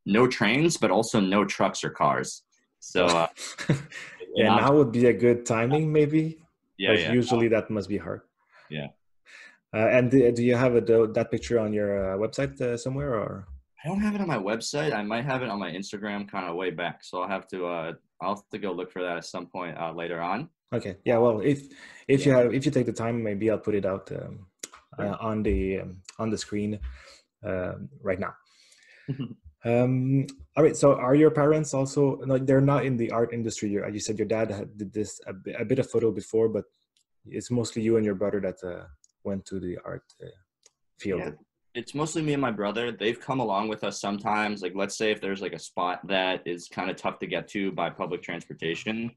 no 0.06 0.26
trains 0.26 0.76
but 0.76 0.90
also 0.90 1.20
no 1.20 1.44
trucks 1.44 1.84
or 1.84 1.90
cars 1.90 2.42
so 2.82 3.06
uh, 3.06 3.28
yeah 4.34 4.56
now 4.56 4.74
would 4.74 4.90
be 4.90 5.06
a 5.06 5.12
good 5.12 5.46
timing 5.46 5.92
maybe 5.92 6.38
yeah, 6.78 6.92
yeah 6.92 7.12
usually 7.12 7.48
that 7.48 7.70
must 7.70 7.88
be 7.88 7.98
hard 7.98 8.22
yeah 8.70 8.88
uh, 9.74 9.88
and 9.90 10.10
do, 10.10 10.30
do, 10.32 10.42
you 10.44 10.54
have 10.54 10.74
a, 10.76 10.80
that 10.80 11.30
picture 11.30 11.58
on 11.58 11.72
your 11.72 12.14
uh, 12.14 12.18
website 12.18 12.60
uh, 12.60 12.76
somewhere, 12.76 13.14
or? 13.14 13.46
I 13.82 13.88
don't 13.88 14.00
have 14.00 14.14
it 14.14 14.20
on 14.20 14.28
my 14.28 14.36
website. 14.36 14.92
I 14.92 15.02
might 15.02 15.24
have 15.24 15.42
it 15.42 15.48
on 15.48 15.58
my 15.58 15.70
Instagram, 15.70 16.30
kind 16.30 16.46
of 16.46 16.56
way 16.56 16.70
back. 16.70 17.02
So 17.02 17.22
I'll 17.22 17.28
have 17.28 17.48
to 17.48 17.66
uh, 17.66 17.92
I'll 18.20 18.36
have 18.36 18.48
to 18.50 18.58
go 18.58 18.72
look 18.72 18.92
for 18.92 19.02
that 19.02 19.16
at 19.16 19.24
some 19.24 19.46
point 19.46 19.76
uh, 19.78 19.92
later 19.92 20.20
on. 20.20 20.50
Okay. 20.72 20.96
Yeah. 21.04 21.18
Well, 21.18 21.40
if 21.40 21.62
if 22.06 22.20
yeah. 22.20 22.26
you 22.26 22.32
have 22.32 22.54
if 22.54 22.66
you 22.66 22.70
take 22.70 22.86
the 22.86 22.92
time, 22.92 23.22
maybe 23.22 23.50
I'll 23.50 23.58
put 23.58 23.74
it 23.74 23.86
out 23.86 24.12
um, 24.12 24.46
uh, 24.98 25.16
on 25.20 25.42
the 25.42 25.80
um, 25.80 26.02
on 26.18 26.30
the 26.30 26.38
screen 26.38 26.78
right 27.42 28.20
now. 28.20 28.34
um, 29.64 30.26
all 30.56 30.62
right. 30.62 30.76
So, 30.76 30.94
are 30.94 31.14
your 31.14 31.30
parents 31.30 31.73
also? 31.73 32.16
No, 32.25 32.38
they're 32.38 32.61
not 32.61 32.85
in 32.85 32.97
the 32.97 33.11
art 33.11 33.32
industry. 33.32 33.71
You 33.71 34.00
said 34.00 34.18
your 34.18 34.28
dad 34.28 34.49
did 34.76 34.92
this 34.92 35.21
a, 35.26 35.35
a, 35.61 35.64
bit 35.64 35.78
of 35.78 35.90
photo 35.90 36.11
before, 36.11 36.49
but 36.49 36.64
it's 37.25 37.50
mostly 37.50 37.82
you 37.82 37.97
and 37.97 38.04
your 38.04 38.14
brother 38.14 38.40
that 38.40 38.87
went 39.25 39.44
to 39.47 39.59
the 39.61 39.78
art 39.85 40.04
uh, 40.23 40.26
field? 40.99 41.21
Yeah. 41.21 41.30
It's 41.75 41.94
mostly 41.94 42.21
me 42.21 42.35
and 42.35 42.42
my 42.42 42.50
brother. 42.50 42.92
They've 42.92 43.18
come 43.18 43.40
along 43.40 43.68
with 43.68 43.82
us 43.82 43.99
sometimes. 43.99 44.61
Like, 44.61 44.75
let's 44.75 44.99
say 44.99 45.11
if 45.11 45.23
there's 45.23 45.40
like 45.40 45.54
a 45.54 45.59
spot 45.59 46.06
that 46.06 46.42
is 46.47 46.68
kind 46.68 46.90
of 46.90 46.97
tough 46.97 47.18
to 47.21 47.26
get 47.26 47.49
to 47.49 47.73
by 47.73 47.88
public 47.88 48.23
transportation, 48.23 49.11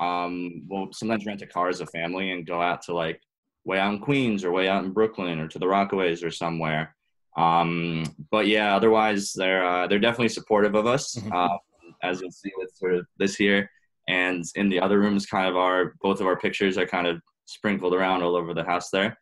Um, 0.00 0.64
we'll 0.68 0.92
sometimes 0.92 1.26
rent 1.26 1.42
a 1.42 1.46
car 1.46 1.68
as 1.68 1.80
a 1.80 1.86
family 1.86 2.32
and 2.32 2.46
go 2.46 2.60
out 2.60 2.82
to 2.82 2.94
like 2.94 3.20
way 3.64 3.78
out 3.78 3.92
in 3.94 4.00
Queens 4.00 4.44
or 4.44 4.50
way 4.50 4.68
out 4.68 4.84
in 4.84 4.90
Brooklyn 4.92 5.38
or 5.38 5.46
to 5.48 5.58
the 5.60 5.66
Rockaways 5.66 6.24
or 6.24 6.30
somewhere. 6.30 6.96
Um, 7.36 8.04
but 8.30 8.46
yeah, 8.46 8.76
otherwise 8.76 9.32
they're 9.32 9.66
uh, 9.66 9.86
they're 9.86 9.98
definitely 9.98 10.28
supportive 10.28 10.74
of 10.74 10.86
us, 10.86 11.14
mm-hmm. 11.14 11.32
uh, 11.32 11.56
as 12.02 12.20
you'll 12.20 12.30
see 12.30 12.52
with 12.56 12.70
sort 12.74 12.94
of 12.94 13.06
this 13.18 13.34
here. 13.36 13.70
And 14.08 14.44
in 14.56 14.68
the 14.68 14.80
other 14.80 14.98
rooms, 14.98 15.26
kind 15.26 15.48
of 15.48 15.56
our 15.56 15.94
both 16.02 16.20
of 16.20 16.26
our 16.26 16.36
pictures 16.36 16.76
are 16.76 16.86
kind 16.86 17.06
of 17.06 17.20
sprinkled 17.46 17.94
around 17.94 18.22
all 18.22 18.36
over 18.36 18.52
the 18.54 18.64
house 18.64 18.90
there. 18.90 19.16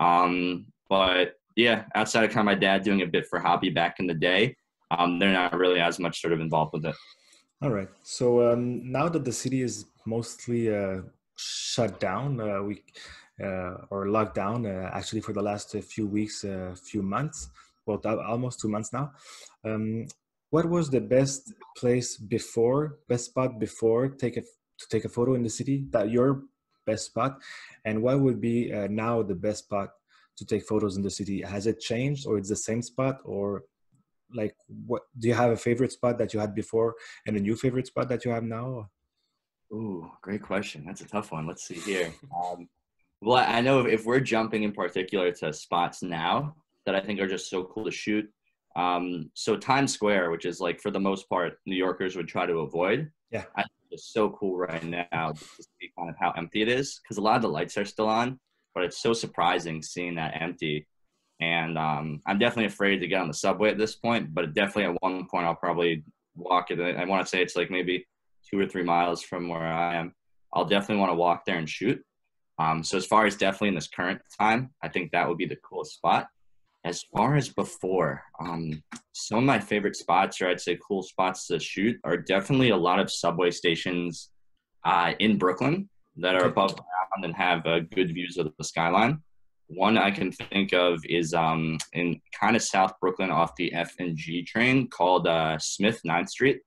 Um, 0.00 0.66
but 0.88 1.34
yeah, 1.56 1.84
outside 1.94 2.24
of 2.24 2.30
kind 2.30 2.40
of 2.40 2.46
my 2.46 2.54
dad 2.54 2.82
doing 2.82 3.02
a 3.02 3.06
bit 3.06 3.26
for 3.26 3.38
hobby 3.38 3.70
back 3.70 3.96
in 4.00 4.06
the 4.06 4.14
day, 4.14 4.56
um, 4.90 5.18
they're 5.18 5.32
not 5.32 5.56
really 5.56 5.80
as 5.80 5.98
much 5.98 6.20
sort 6.20 6.32
of 6.32 6.40
involved 6.40 6.72
with 6.72 6.86
it. 6.86 6.94
All 7.62 7.70
right. 7.70 7.88
So 8.02 8.52
um, 8.52 8.90
now 8.90 9.08
that 9.08 9.24
the 9.24 9.32
city 9.32 9.62
is 9.62 9.86
mostly 10.04 10.74
uh, 10.74 11.02
shut 11.36 12.00
down, 12.00 12.40
uh, 12.40 12.62
we 12.62 12.82
or 13.90 14.08
locked 14.08 14.34
down 14.34 14.66
uh, 14.66 14.90
actually 14.92 15.20
for 15.20 15.32
the 15.32 15.42
last 15.42 15.74
few 15.92 16.06
weeks, 16.06 16.44
uh, 16.44 16.74
few 16.82 17.02
months, 17.02 17.48
well, 17.86 18.00
almost 18.26 18.60
two 18.60 18.68
months 18.68 18.92
now. 18.92 19.12
Um, 19.64 20.06
what 20.50 20.68
was 20.68 20.90
the 20.90 21.00
best 21.00 21.52
place 21.76 22.16
before, 22.16 22.98
best 23.08 23.26
spot 23.26 23.58
before 23.58 24.08
take 24.08 24.36
a, 24.36 24.42
to 24.42 24.88
take 24.90 25.04
a 25.04 25.08
photo 25.08 25.34
in 25.34 25.42
the 25.42 25.50
city? 25.50 25.86
That 25.90 26.10
your 26.10 26.42
best 26.86 27.06
spot, 27.06 27.38
and 27.84 28.02
what 28.02 28.20
would 28.20 28.40
be 28.40 28.72
uh, 28.72 28.88
now 28.90 29.22
the 29.22 29.34
best 29.34 29.64
spot 29.64 29.90
to 30.36 30.44
take 30.44 30.66
photos 30.66 30.96
in 30.96 31.02
the 31.02 31.10
city? 31.10 31.42
Has 31.42 31.66
it 31.66 31.80
changed, 31.80 32.26
or 32.26 32.38
it's 32.38 32.48
the 32.48 32.56
same 32.56 32.82
spot, 32.82 33.20
or 33.24 33.64
like 34.34 34.54
what? 34.86 35.02
Do 35.18 35.28
you 35.28 35.34
have 35.34 35.50
a 35.50 35.56
favorite 35.56 35.92
spot 35.92 36.18
that 36.18 36.34
you 36.34 36.40
had 36.40 36.54
before, 36.54 36.94
and 37.26 37.36
a 37.36 37.40
new 37.40 37.56
favorite 37.56 37.86
spot 37.86 38.08
that 38.10 38.24
you 38.24 38.30
have 38.30 38.44
now? 38.44 38.90
Ooh, 39.72 40.10
great 40.20 40.42
question. 40.42 40.84
That's 40.86 41.00
a 41.00 41.08
tough 41.08 41.32
one. 41.32 41.46
Let's 41.46 41.66
see 41.66 41.80
here. 41.80 42.12
Um, 42.36 42.68
well, 43.22 43.44
I 43.46 43.60
know 43.60 43.86
if 43.86 44.04
we're 44.04 44.20
jumping 44.20 44.64
in 44.64 44.72
particular 44.72 45.30
to 45.32 45.52
spots 45.52 46.02
now 46.02 46.56
that 46.86 46.94
I 46.94 47.00
think 47.00 47.20
are 47.20 47.28
just 47.28 47.48
so 47.48 47.64
cool 47.64 47.84
to 47.84 47.90
shoot. 47.90 48.28
Um, 48.74 49.30
so 49.34 49.56
Times 49.56 49.92
Square, 49.92 50.30
which 50.30 50.44
is 50.44 50.60
like 50.60 50.80
for 50.80 50.90
the 50.90 51.00
most 51.00 51.28
part, 51.28 51.54
New 51.66 51.76
Yorkers 51.76 52.16
would 52.16 52.26
try 52.26 52.46
to 52.46 52.58
avoid. 52.58 53.10
Yeah, 53.30 53.44
I 53.56 53.62
think 53.62 53.72
it's 53.92 54.12
so 54.12 54.30
cool 54.30 54.56
right 54.56 54.82
now 54.84 55.32
to 55.32 55.62
see 55.62 55.92
kind 55.96 56.10
of 56.10 56.16
how 56.18 56.32
empty 56.32 56.62
it 56.62 56.68
is 56.68 57.00
because 57.02 57.18
a 57.18 57.20
lot 57.20 57.36
of 57.36 57.42
the 57.42 57.48
lights 57.48 57.76
are 57.76 57.84
still 57.84 58.08
on, 58.08 58.40
but 58.74 58.84
it's 58.84 59.00
so 59.00 59.12
surprising 59.12 59.82
seeing 59.82 60.16
that 60.16 60.40
empty. 60.40 60.86
And 61.40 61.78
um, 61.78 62.22
I'm 62.26 62.38
definitely 62.38 62.66
afraid 62.66 62.98
to 62.98 63.08
get 63.08 63.20
on 63.20 63.28
the 63.28 63.34
subway 63.34 63.70
at 63.70 63.78
this 63.78 63.94
point, 63.94 64.34
but 64.34 64.54
definitely 64.54 64.94
at 64.94 65.02
one 65.02 65.26
point 65.28 65.46
I'll 65.46 65.54
probably 65.54 66.04
walk 66.34 66.70
it. 66.70 66.80
I 66.80 67.04
want 67.04 67.24
to 67.24 67.28
say 67.28 67.42
it's 67.42 67.56
like 67.56 67.70
maybe 67.70 68.06
two 68.48 68.58
or 68.58 68.66
three 68.66 68.84
miles 68.84 69.22
from 69.22 69.48
where 69.48 69.62
I 69.62 69.96
am. 69.96 70.14
I'll 70.52 70.64
definitely 70.64 71.00
want 71.00 71.10
to 71.10 71.16
walk 71.16 71.44
there 71.44 71.56
and 71.56 71.68
shoot. 71.68 72.02
Um, 72.62 72.84
so 72.84 72.96
as 72.96 73.06
far 73.06 73.26
as 73.26 73.36
definitely 73.36 73.68
in 73.68 73.74
this 73.74 73.88
current 73.88 74.20
time, 74.38 74.70
I 74.82 74.88
think 74.88 75.10
that 75.10 75.28
would 75.28 75.38
be 75.38 75.46
the 75.46 75.56
coolest 75.56 75.94
spot. 75.94 76.28
As 76.84 77.02
far 77.14 77.36
as 77.36 77.48
before, 77.48 78.22
um, 78.40 78.82
some 79.12 79.38
of 79.38 79.44
my 79.44 79.58
favorite 79.58 79.96
spots, 79.96 80.40
or 80.40 80.48
I'd 80.48 80.60
say 80.60 80.78
cool 80.86 81.02
spots 81.02 81.46
to 81.48 81.58
shoot, 81.58 81.98
are 82.04 82.16
definitely 82.16 82.70
a 82.70 82.76
lot 82.76 82.98
of 82.98 83.10
subway 83.10 83.50
stations 83.50 84.30
uh, 84.84 85.12
in 85.18 85.38
Brooklyn 85.38 85.88
that 86.16 86.34
are 86.34 86.46
above 86.46 86.74
ground 86.74 87.24
and 87.24 87.34
have 87.34 87.66
uh, 87.66 87.80
good 87.80 88.12
views 88.12 88.36
of 88.36 88.52
the 88.58 88.64
skyline. 88.64 89.20
One 89.68 89.96
I 89.96 90.10
can 90.10 90.32
think 90.32 90.72
of 90.72 91.00
is 91.06 91.34
um, 91.34 91.78
in 91.92 92.20
kind 92.38 92.56
of 92.56 92.62
South 92.62 92.92
Brooklyn 93.00 93.30
off 93.30 93.56
the 93.56 93.72
F 93.72 93.94
and 93.98 94.16
G 94.16 94.42
train 94.42 94.88
called 94.88 95.26
uh, 95.26 95.58
Smith 95.58 96.00
9th 96.06 96.28
Street. 96.28 96.60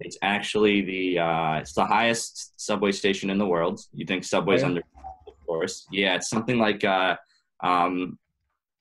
It's 0.00 0.16
actually 0.22 0.82
the 0.82 1.18
uh, 1.18 1.54
it's 1.56 1.74
the 1.74 1.84
highest 1.84 2.52
subway 2.58 2.92
station 2.92 3.30
in 3.30 3.38
the 3.38 3.46
world. 3.46 3.80
You 3.92 4.06
think 4.06 4.24
subway's 4.24 4.62
oh, 4.62 4.66
yeah. 4.66 4.68
under, 4.68 4.82
course. 5.60 5.86
Yeah, 5.90 6.14
it's 6.14 6.28
something 6.28 6.58
like 6.58 6.84
uh, 6.84 7.16
um, 7.62 8.18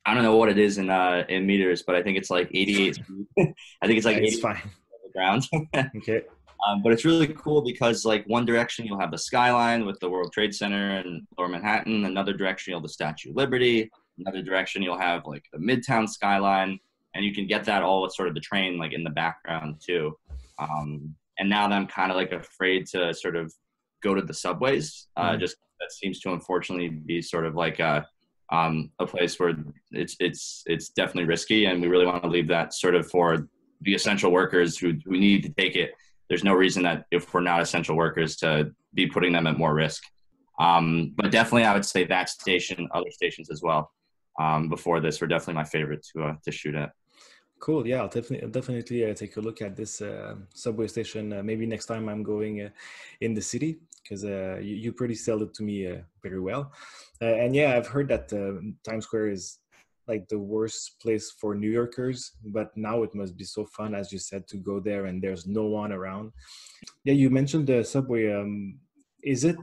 I 0.05 0.13
don't 0.13 0.23
know 0.23 0.37
what 0.37 0.49
it 0.49 0.57
is 0.57 0.77
in 0.77 0.89
uh, 0.89 1.25
in 1.29 1.45
meters, 1.45 1.83
but 1.85 1.95
I 1.95 2.01
think 2.01 2.17
it's 2.17 2.29
like 2.29 2.49
88. 2.53 2.99
I 3.81 3.87
think 3.87 3.97
it's 3.97 4.05
like 4.05 4.17
yeah, 4.17 4.23
it's 4.23 4.39
fine. 4.39 4.61
the 5.03 5.11
ground. 5.11 5.47
okay. 5.97 6.23
Um, 6.67 6.81
but 6.83 6.91
it's 6.91 7.05
really 7.05 7.27
cool 7.27 7.61
because 7.61 8.03
like 8.05 8.25
one 8.25 8.45
direction 8.45 8.85
you'll 8.85 8.99
have 8.99 9.11
the 9.11 9.17
skyline 9.17 9.85
with 9.85 9.99
the 9.99 10.09
World 10.09 10.33
Trade 10.33 10.53
Center 10.53 10.97
and 10.97 11.25
Lower 11.37 11.47
Manhattan. 11.47 12.05
Another 12.05 12.33
direction 12.33 12.71
you'll 12.71 12.79
have 12.79 12.83
the 12.83 12.89
Statue 12.89 13.29
of 13.29 13.37
Liberty. 13.37 13.89
Another 14.17 14.41
direction 14.41 14.81
you'll 14.81 14.99
have 14.99 15.25
like 15.25 15.45
the 15.53 15.59
Midtown 15.59 16.07
skyline, 16.07 16.77
and 17.13 17.23
you 17.23 17.33
can 17.33 17.47
get 17.47 17.63
that 17.65 17.83
all 17.83 18.01
with 18.01 18.13
sort 18.13 18.27
of 18.27 18.35
the 18.35 18.41
train 18.41 18.77
like 18.77 18.93
in 18.93 19.03
the 19.03 19.09
background 19.09 19.81
too. 19.85 20.17
Um, 20.57 21.15
and 21.37 21.49
now 21.49 21.69
that 21.69 21.75
I'm 21.75 21.87
kind 21.87 22.11
of 22.11 22.17
like 22.17 22.33
afraid 22.33 22.85
to 22.87 23.13
sort 23.13 23.37
of 23.37 23.53
go 24.03 24.13
to 24.13 24.21
the 24.21 24.33
subways, 24.33 25.07
uh, 25.15 25.31
mm-hmm. 25.31 25.39
just 25.39 25.55
that 25.79 25.91
seems 25.91 26.19
to 26.21 26.33
unfortunately 26.33 26.89
be 26.89 27.21
sort 27.21 27.45
of 27.45 27.55
like 27.55 27.79
a, 27.79 28.05
um, 28.51 28.91
a 28.99 29.05
place 29.05 29.39
where 29.39 29.55
it's 29.91 30.15
it's 30.19 30.63
it's 30.65 30.89
definitely 30.89 31.25
risky, 31.25 31.65
and 31.65 31.81
we 31.81 31.87
really 31.87 32.05
want 32.05 32.23
to 32.23 32.29
leave 32.29 32.47
that 32.47 32.73
sort 32.73 32.95
of 32.95 33.09
for 33.09 33.47
the 33.81 33.93
essential 33.93 34.31
workers 34.31 34.77
who 34.77 34.93
who 35.05 35.17
need 35.17 35.43
to 35.43 35.49
take 35.49 35.75
it. 35.75 35.93
There's 36.29 36.43
no 36.43 36.53
reason 36.53 36.83
that 36.83 37.05
if 37.11 37.33
we're 37.33 37.41
not 37.41 37.61
essential 37.61 37.95
workers 37.95 38.35
to 38.37 38.71
be 38.93 39.07
putting 39.07 39.33
them 39.33 39.47
at 39.47 39.57
more 39.57 39.73
risk. 39.73 40.03
Um, 40.59 41.13
but 41.15 41.31
definitely, 41.31 41.63
I 41.63 41.73
would 41.73 41.85
say 41.85 42.03
that 42.05 42.29
station, 42.29 42.87
other 42.93 43.11
stations 43.11 43.49
as 43.49 43.61
well. 43.61 43.91
Um, 44.39 44.69
before 44.69 44.99
this, 44.99 45.19
were 45.19 45.27
definitely 45.27 45.55
my 45.55 45.63
favorite 45.63 46.05
to 46.13 46.23
uh, 46.23 46.35
to 46.43 46.51
shoot 46.51 46.75
at. 46.75 46.91
Cool. 47.59 47.85
Yeah, 47.85 48.01
I'll 48.01 48.07
definitely 48.07 48.49
definitely 48.49 49.09
uh, 49.09 49.13
take 49.13 49.35
a 49.35 49.41
look 49.41 49.61
at 49.61 49.75
this 49.75 50.01
uh, 50.01 50.35
subway 50.53 50.87
station. 50.87 51.33
Uh, 51.33 51.43
maybe 51.43 51.65
next 51.65 51.87
time 51.87 52.07
I'm 52.07 52.23
going 52.23 52.61
uh, 52.61 52.69
in 53.19 53.33
the 53.33 53.41
city 53.41 53.79
because 54.09 54.25
uh, 54.25 54.57
you, 54.59 54.75
you, 54.75 54.91
pretty 54.91 55.13
sell 55.13 55.41
it 55.43 55.53
to 55.53 55.63
me 55.63 55.85
uh, 55.85 55.97
very 56.23 56.39
well. 56.39 56.71
and 57.21 57.55
yeah, 57.55 57.75
I've 57.75 57.87
heard 57.87 58.07
that 58.07 58.29
Times 58.83 59.05
Square 59.05 59.29
is 59.29 59.59
like 60.07 60.27
the 60.27 60.39
worst 60.39 60.99
place 60.99 61.31
for 61.39 61.53
New 61.53 61.69
Yorkers, 61.69 62.31
but 62.45 62.75
now 62.75 63.03
it 63.03 63.13
must 63.13 63.37
be 63.37 63.43
so 63.43 63.65
fun, 63.65 63.93
as 63.93 64.11
you 64.11 64.17
said, 64.17 64.47
to 64.47 64.57
go 64.57 64.79
there 64.79 65.05
and 65.05 65.21
there's 65.21 65.45
no 65.45 65.65
one 65.65 65.91
around. 65.91 66.31
Yeah, 67.03 67.13
you 67.13 67.29
mentioned 67.29 67.67
the 67.67 67.83
subway. 67.83 68.33
Um, 68.33 68.79
is 69.21 69.43
it 69.43 69.57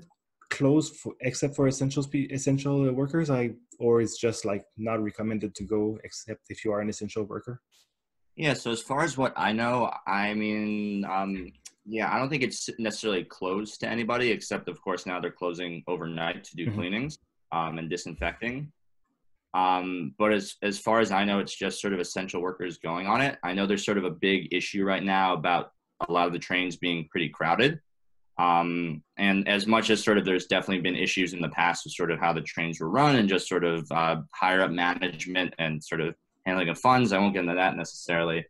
closed 0.51 0.95
for 0.97 1.15
except 1.21 1.57
for 1.57 1.67
essential 1.67 2.05
essential 2.31 2.93
workers? 2.93 3.29
I 3.29 3.55
or 3.81 4.01
it's 4.01 4.19
just 4.19 4.45
like 4.45 4.65
not 4.77 5.03
recommended 5.03 5.55
to 5.57 5.65
go 5.65 5.99
except 6.05 6.43
if 6.49 6.65
you 6.65 6.71
are 6.73 6.81
an 6.81 6.89
essential 6.89 7.25
worker? 7.25 7.61
Yeah, 8.37 8.55
so 8.55 8.71
as 8.71 8.83
far 8.83 9.03
as 9.03 9.17
what 9.17 9.33
I 9.37 9.53
know, 9.53 9.91
I 10.07 10.35
mean, 10.35 11.05
um, 11.07 11.53
yeah, 11.89 12.13
I 12.13 12.19
don't 12.19 12.29
think 12.29 12.43
it's 12.43 12.69
necessarily 12.79 13.25
closed 13.25 13.81
to 13.81 13.89
anybody, 13.89 14.31
except 14.31 14.69
of 14.69 14.81
course 14.83 15.07
now 15.07 15.21
they're 15.21 15.31
closing 15.31 15.83
overnight 15.87 16.45
to 16.45 16.57
do 16.57 16.67
mm-hmm. 16.67 16.75
cleanings 16.75 17.19
um, 17.53 17.79
and 17.79 17.89
disinfecting. 17.89 18.73
Um, 19.55 20.15
but 20.19 20.33
as 20.33 20.57
as 20.63 20.79
far 20.79 21.01
as 21.01 21.11
I 21.11 21.25
know, 21.25 21.39
it's 21.39 21.57
just 21.57 21.81
sort 21.81 21.95
of 21.95 22.01
essential 22.01 22.43
workers 22.43 22.79
going 22.79 23.07
on 23.07 23.21
it. 23.21 23.39
I 23.43 23.55
know 23.55 23.67
there's 23.67 23.85
sort 23.85 23.99
of 23.99 24.05
a 24.05 24.11
big 24.11 24.53
issue 24.53 24.85
right 24.85 25.03
now 25.03 25.33
about 25.33 25.73
a 26.07 26.13
lot 26.13 26.27
of 26.27 26.33
the 26.33 26.39
trains 26.39 26.77
being 26.77 27.09
pretty 27.11 27.29
crowded. 27.29 27.81
Um, 28.39 29.03
and 29.17 29.49
as 29.49 29.67
much 29.67 29.89
as 29.89 30.05
sort 30.05 30.19
of 30.19 30.27
there's 30.27 30.47
definitely 30.47 30.83
been 30.83 30.95
issues 30.95 31.33
in 31.33 31.41
the 31.41 31.49
past 31.49 31.87
with 31.87 31.95
sort 31.95 32.11
of 32.11 32.19
how 32.19 32.35
the 32.35 32.43
trains 32.43 32.81
were 32.81 32.91
run 32.91 33.17
and 33.17 33.31
just 33.31 33.49
sort 33.49 33.65
of 33.65 33.91
uh, 33.91 34.17
higher 34.35 34.61
up 34.61 34.71
management 34.71 35.55
and 35.59 35.83
sort 35.83 36.03
of 36.03 36.15
handling 36.45 36.69
of 36.69 36.79
funds. 36.79 37.13
I 37.13 37.19
won't 37.19 37.33
get 37.33 37.45
into 37.45 37.55
that 37.55 37.77
necessarily. 37.77 38.45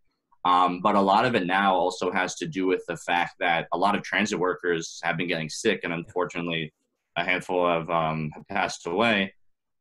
Um, 0.46 0.78
but 0.80 0.94
a 0.94 1.00
lot 1.00 1.24
of 1.24 1.34
it 1.34 1.44
now 1.44 1.74
also 1.74 2.12
has 2.12 2.36
to 2.36 2.46
do 2.46 2.68
with 2.68 2.84
the 2.86 2.96
fact 2.96 3.34
that 3.40 3.66
a 3.72 3.76
lot 3.76 3.96
of 3.96 4.04
transit 4.04 4.38
workers 4.38 5.00
have 5.02 5.16
been 5.16 5.26
getting 5.26 5.48
sick, 5.48 5.80
and 5.82 5.92
unfortunately, 5.92 6.72
a 7.16 7.24
handful 7.24 7.66
of 7.66 7.90
um, 7.90 8.30
have 8.32 8.46
passed 8.46 8.86
away. 8.86 9.34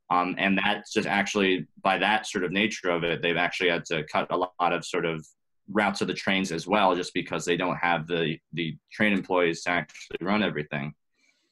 Um, 0.10 0.34
and 0.40 0.58
that's 0.58 0.92
just 0.92 1.08
actually 1.08 1.68
by 1.84 2.00
that 2.00 2.26
sort 2.26 2.44
of 2.44 2.52
nature 2.52 2.90
of 2.90 3.04
it, 3.04 3.22
they've 3.22 3.38
actually 3.38 3.70
had 3.70 3.86
to 3.86 4.06
cut 4.06 4.26
a 4.32 4.38
lot 4.38 4.74
of 4.74 4.84
sort 4.84 5.06
of 5.06 5.24
routes 5.70 6.02
of 6.02 6.08
the 6.08 6.16
trains 6.16 6.52
as 6.52 6.66
well, 6.66 6.96
just 6.96 7.14
because 7.14 7.46
they 7.46 7.58
don't 7.58 7.78
have 7.78 8.08
the 8.08 8.40
the 8.54 8.76
train 8.92 9.14
employees 9.14 9.62
to 9.64 9.70
actually 9.70 10.18
run 10.22 10.42
everything. 10.42 10.96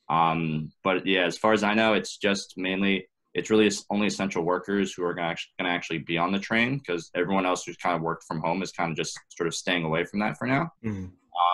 Um, 0.10 0.72
but 0.84 1.05
yeah, 1.05 1.25
as 1.25 1.38
far 1.38 1.53
as 1.53 1.62
I 1.63 1.75
know, 1.75 1.93
it's 1.93 2.17
just 2.17 2.55
mainly 2.58 3.08
it's 3.33 3.49
really 3.49 3.71
only 3.89 4.07
essential 4.07 4.43
workers 4.43 4.93
who 4.93 5.03
are 5.03 5.13
going 5.13 5.35
to 5.35 5.65
actually 5.65 5.99
be 5.99 6.17
on 6.17 6.31
the 6.31 6.39
train 6.39 6.77
because 6.77 7.09
everyone 7.15 7.45
else 7.45 7.63
who's 7.63 7.77
kind 7.77 7.95
of 7.95 8.01
worked 8.01 8.25
from 8.25 8.41
home 8.41 8.61
is 8.61 8.71
kind 8.71 8.91
of 8.91 8.97
just 8.97 9.19
sort 9.29 9.47
of 9.47 9.55
staying 9.55 9.83
away 9.83 10.05
from 10.05 10.19
that 10.19 10.37
for 10.37 10.47
now. 10.47 10.71
Mm-hmm. 10.85 11.05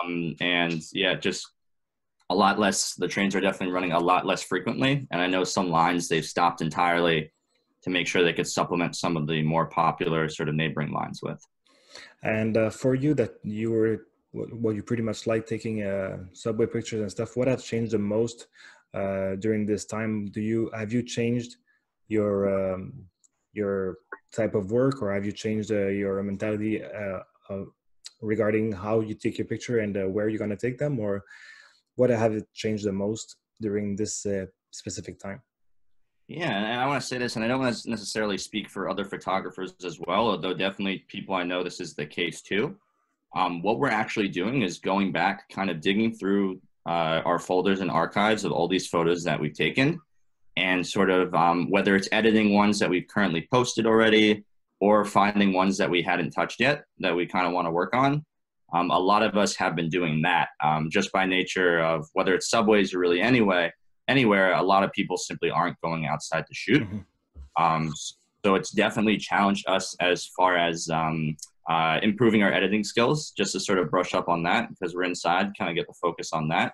Um, 0.06 0.34
and 0.40 0.82
yeah, 0.92 1.14
just 1.14 1.48
a 2.28 2.34
lot 2.34 2.58
less. 2.58 2.94
The 2.94 3.08
trains 3.08 3.34
are 3.34 3.40
definitely 3.40 3.74
running 3.74 3.92
a 3.92 3.98
lot 3.98 4.26
less 4.26 4.42
frequently, 4.42 5.06
and 5.10 5.20
I 5.20 5.26
know 5.26 5.42
some 5.44 5.70
lines 5.70 6.06
they've 6.06 6.24
stopped 6.24 6.60
entirely 6.60 7.32
to 7.82 7.90
make 7.90 8.06
sure 8.06 8.22
they 8.22 8.34
could 8.34 8.46
supplement 8.46 8.94
some 8.94 9.16
of 9.16 9.26
the 9.26 9.42
more 9.42 9.66
popular 9.66 10.28
sort 10.28 10.50
of 10.50 10.54
neighboring 10.54 10.92
lines 10.92 11.20
with. 11.22 11.42
And 12.22 12.56
uh, 12.56 12.70
for 12.70 12.94
you, 12.94 13.14
that 13.14 13.34
you 13.42 13.70
were 13.70 14.06
what 14.32 14.76
you 14.76 14.82
pretty 14.82 15.02
much 15.02 15.26
like 15.26 15.46
taking 15.46 15.82
uh, 15.82 16.18
subway 16.32 16.66
pictures 16.66 17.00
and 17.00 17.10
stuff. 17.10 17.36
What 17.36 17.48
has 17.48 17.64
changed 17.64 17.92
the 17.92 17.98
most 17.98 18.46
uh, 18.94 19.34
during 19.36 19.66
this 19.66 19.84
time? 19.86 20.26
Do 20.26 20.40
you 20.40 20.70
have 20.74 20.92
you 20.92 21.02
changed 21.02 21.56
your 22.10 22.74
um, 22.74 22.92
your 23.52 23.98
type 24.34 24.54
of 24.54 24.70
work, 24.70 25.02
or 25.02 25.12
have 25.12 25.24
you 25.24 25.32
changed 25.32 25.70
uh, 25.70 25.88
your 25.88 26.22
mentality 26.22 26.82
uh, 26.82 27.20
regarding 28.20 28.72
how 28.72 29.00
you 29.00 29.14
take 29.14 29.38
your 29.38 29.46
picture 29.46 29.78
and 29.78 29.96
uh, 29.96 30.04
where 30.04 30.28
you're 30.28 30.38
going 30.38 30.50
to 30.50 30.56
take 30.66 30.78
them, 30.78 30.98
or 30.98 31.24
what 31.96 32.10
have 32.10 32.34
it 32.34 32.46
changed 32.52 32.84
the 32.84 32.92
most 32.92 33.36
during 33.60 33.96
this 33.96 34.26
uh, 34.26 34.46
specific 34.70 35.18
time? 35.18 35.40
Yeah, 36.28 36.56
and 36.56 36.80
I 36.80 36.86
want 36.86 37.00
to 37.00 37.06
say 37.06 37.18
this, 37.18 37.34
and 37.34 37.44
I 37.44 37.48
don't 37.48 37.60
want 37.60 37.76
to 37.76 37.90
necessarily 37.90 38.38
speak 38.38 38.70
for 38.70 38.88
other 38.88 39.04
photographers 39.04 39.74
as 39.84 39.98
well, 40.06 40.28
although 40.28 40.54
definitely 40.54 41.04
people 41.08 41.34
I 41.34 41.42
know 41.42 41.64
this 41.64 41.80
is 41.80 41.94
the 41.94 42.06
case 42.06 42.40
too. 42.40 42.76
Um, 43.34 43.62
what 43.62 43.78
we're 43.78 43.88
actually 43.88 44.28
doing 44.28 44.62
is 44.62 44.78
going 44.78 45.10
back, 45.12 45.48
kind 45.50 45.70
of 45.70 45.80
digging 45.80 46.12
through 46.12 46.60
uh, 46.86 47.22
our 47.24 47.38
folders 47.38 47.80
and 47.80 47.90
archives 47.90 48.44
of 48.44 48.52
all 48.52 48.68
these 48.68 48.86
photos 48.86 49.24
that 49.24 49.40
we've 49.40 49.54
taken, 49.54 50.00
and 50.56 50.86
sort 50.86 51.10
of 51.10 51.34
um, 51.34 51.70
whether 51.70 51.96
it's 51.96 52.08
editing 52.12 52.54
ones 52.54 52.78
that 52.78 52.90
we've 52.90 53.06
currently 53.08 53.48
posted 53.52 53.86
already 53.86 54.44
or 54.80 55.04
finding 55.04 55.52
ones 55.52 55.76
that 55.78 55.90
we 55.90 56.02
hadn't 56.02 56.30
touched 56.30 56.60
yet 56.60 56.84
that 56.98 57.14
we 57.14 57.26
kind 57.26 57.46
of 57.46 57.52
want 57.52 57.66
to 57.66 57.70
work 57.70 57.94
on. 57.94 58.24
Um, 58.72 58.90
a 58.90 58.98
lot 58.98 59.22
of 59.22 59.36
us 59.36 59.56
have 59.56 59.74
been 59.74 59.88
doing 59.88 60.22
that 60.22 60.48
um, 60.62 60.90
just 60.90 61.12
by 61.12 61.26
nature 61.26 61.80
of 61.80 62.06
whether 62.12 62.34
it's 62.34 62.48
subways 62.48 62.94
or 62.94 62.98
really 62.98 63.20
anyway 63.20 63.72
anywhere, 64.10 64.52
a 64.54 64.62
lot 64.62 64.82
of 64.82 64.92
people 64.92 65.16
simply 65.16 65.50
aren't 65.50 65.80
going 65.80 66.04
outside 66.06 66.44
to 66.46 66.54
shoot. 66.54 66.82
Mm-hmm. 66.82 67.62
Um, 67.62 67.92
so 68.44 68.54
it's 68.56 68.70
definitely 68.70 69.16
challenged 69.16 69.66
us 69.68 69.94
as 70.00 70.26
far 70.26 70.56
as 70.56 70.88
um, 70.90 71.36
uh, 71.68 72.00
improving 72.02 72.42
our 72.42 72.52
editing 72.52 72.82
skills, 72.82 73.30
just 73.30 73.52
to 73.52 73.60
sort 73.60 73.78
of 73.78 73.90
brush 73.90 74.12
up 74.14 74.28
on 74.28 74.42
that 74.42 74.68
because 74.70 74.94
we're 74.94 75.04
inside, 75.04 75.52
kind 75.56 75.70
of 75.70 75.76
get 75.76 75.86
the 75.86 75.94
focus 75.94 76.32
on 76.32 76.48
that. 76.48 76.72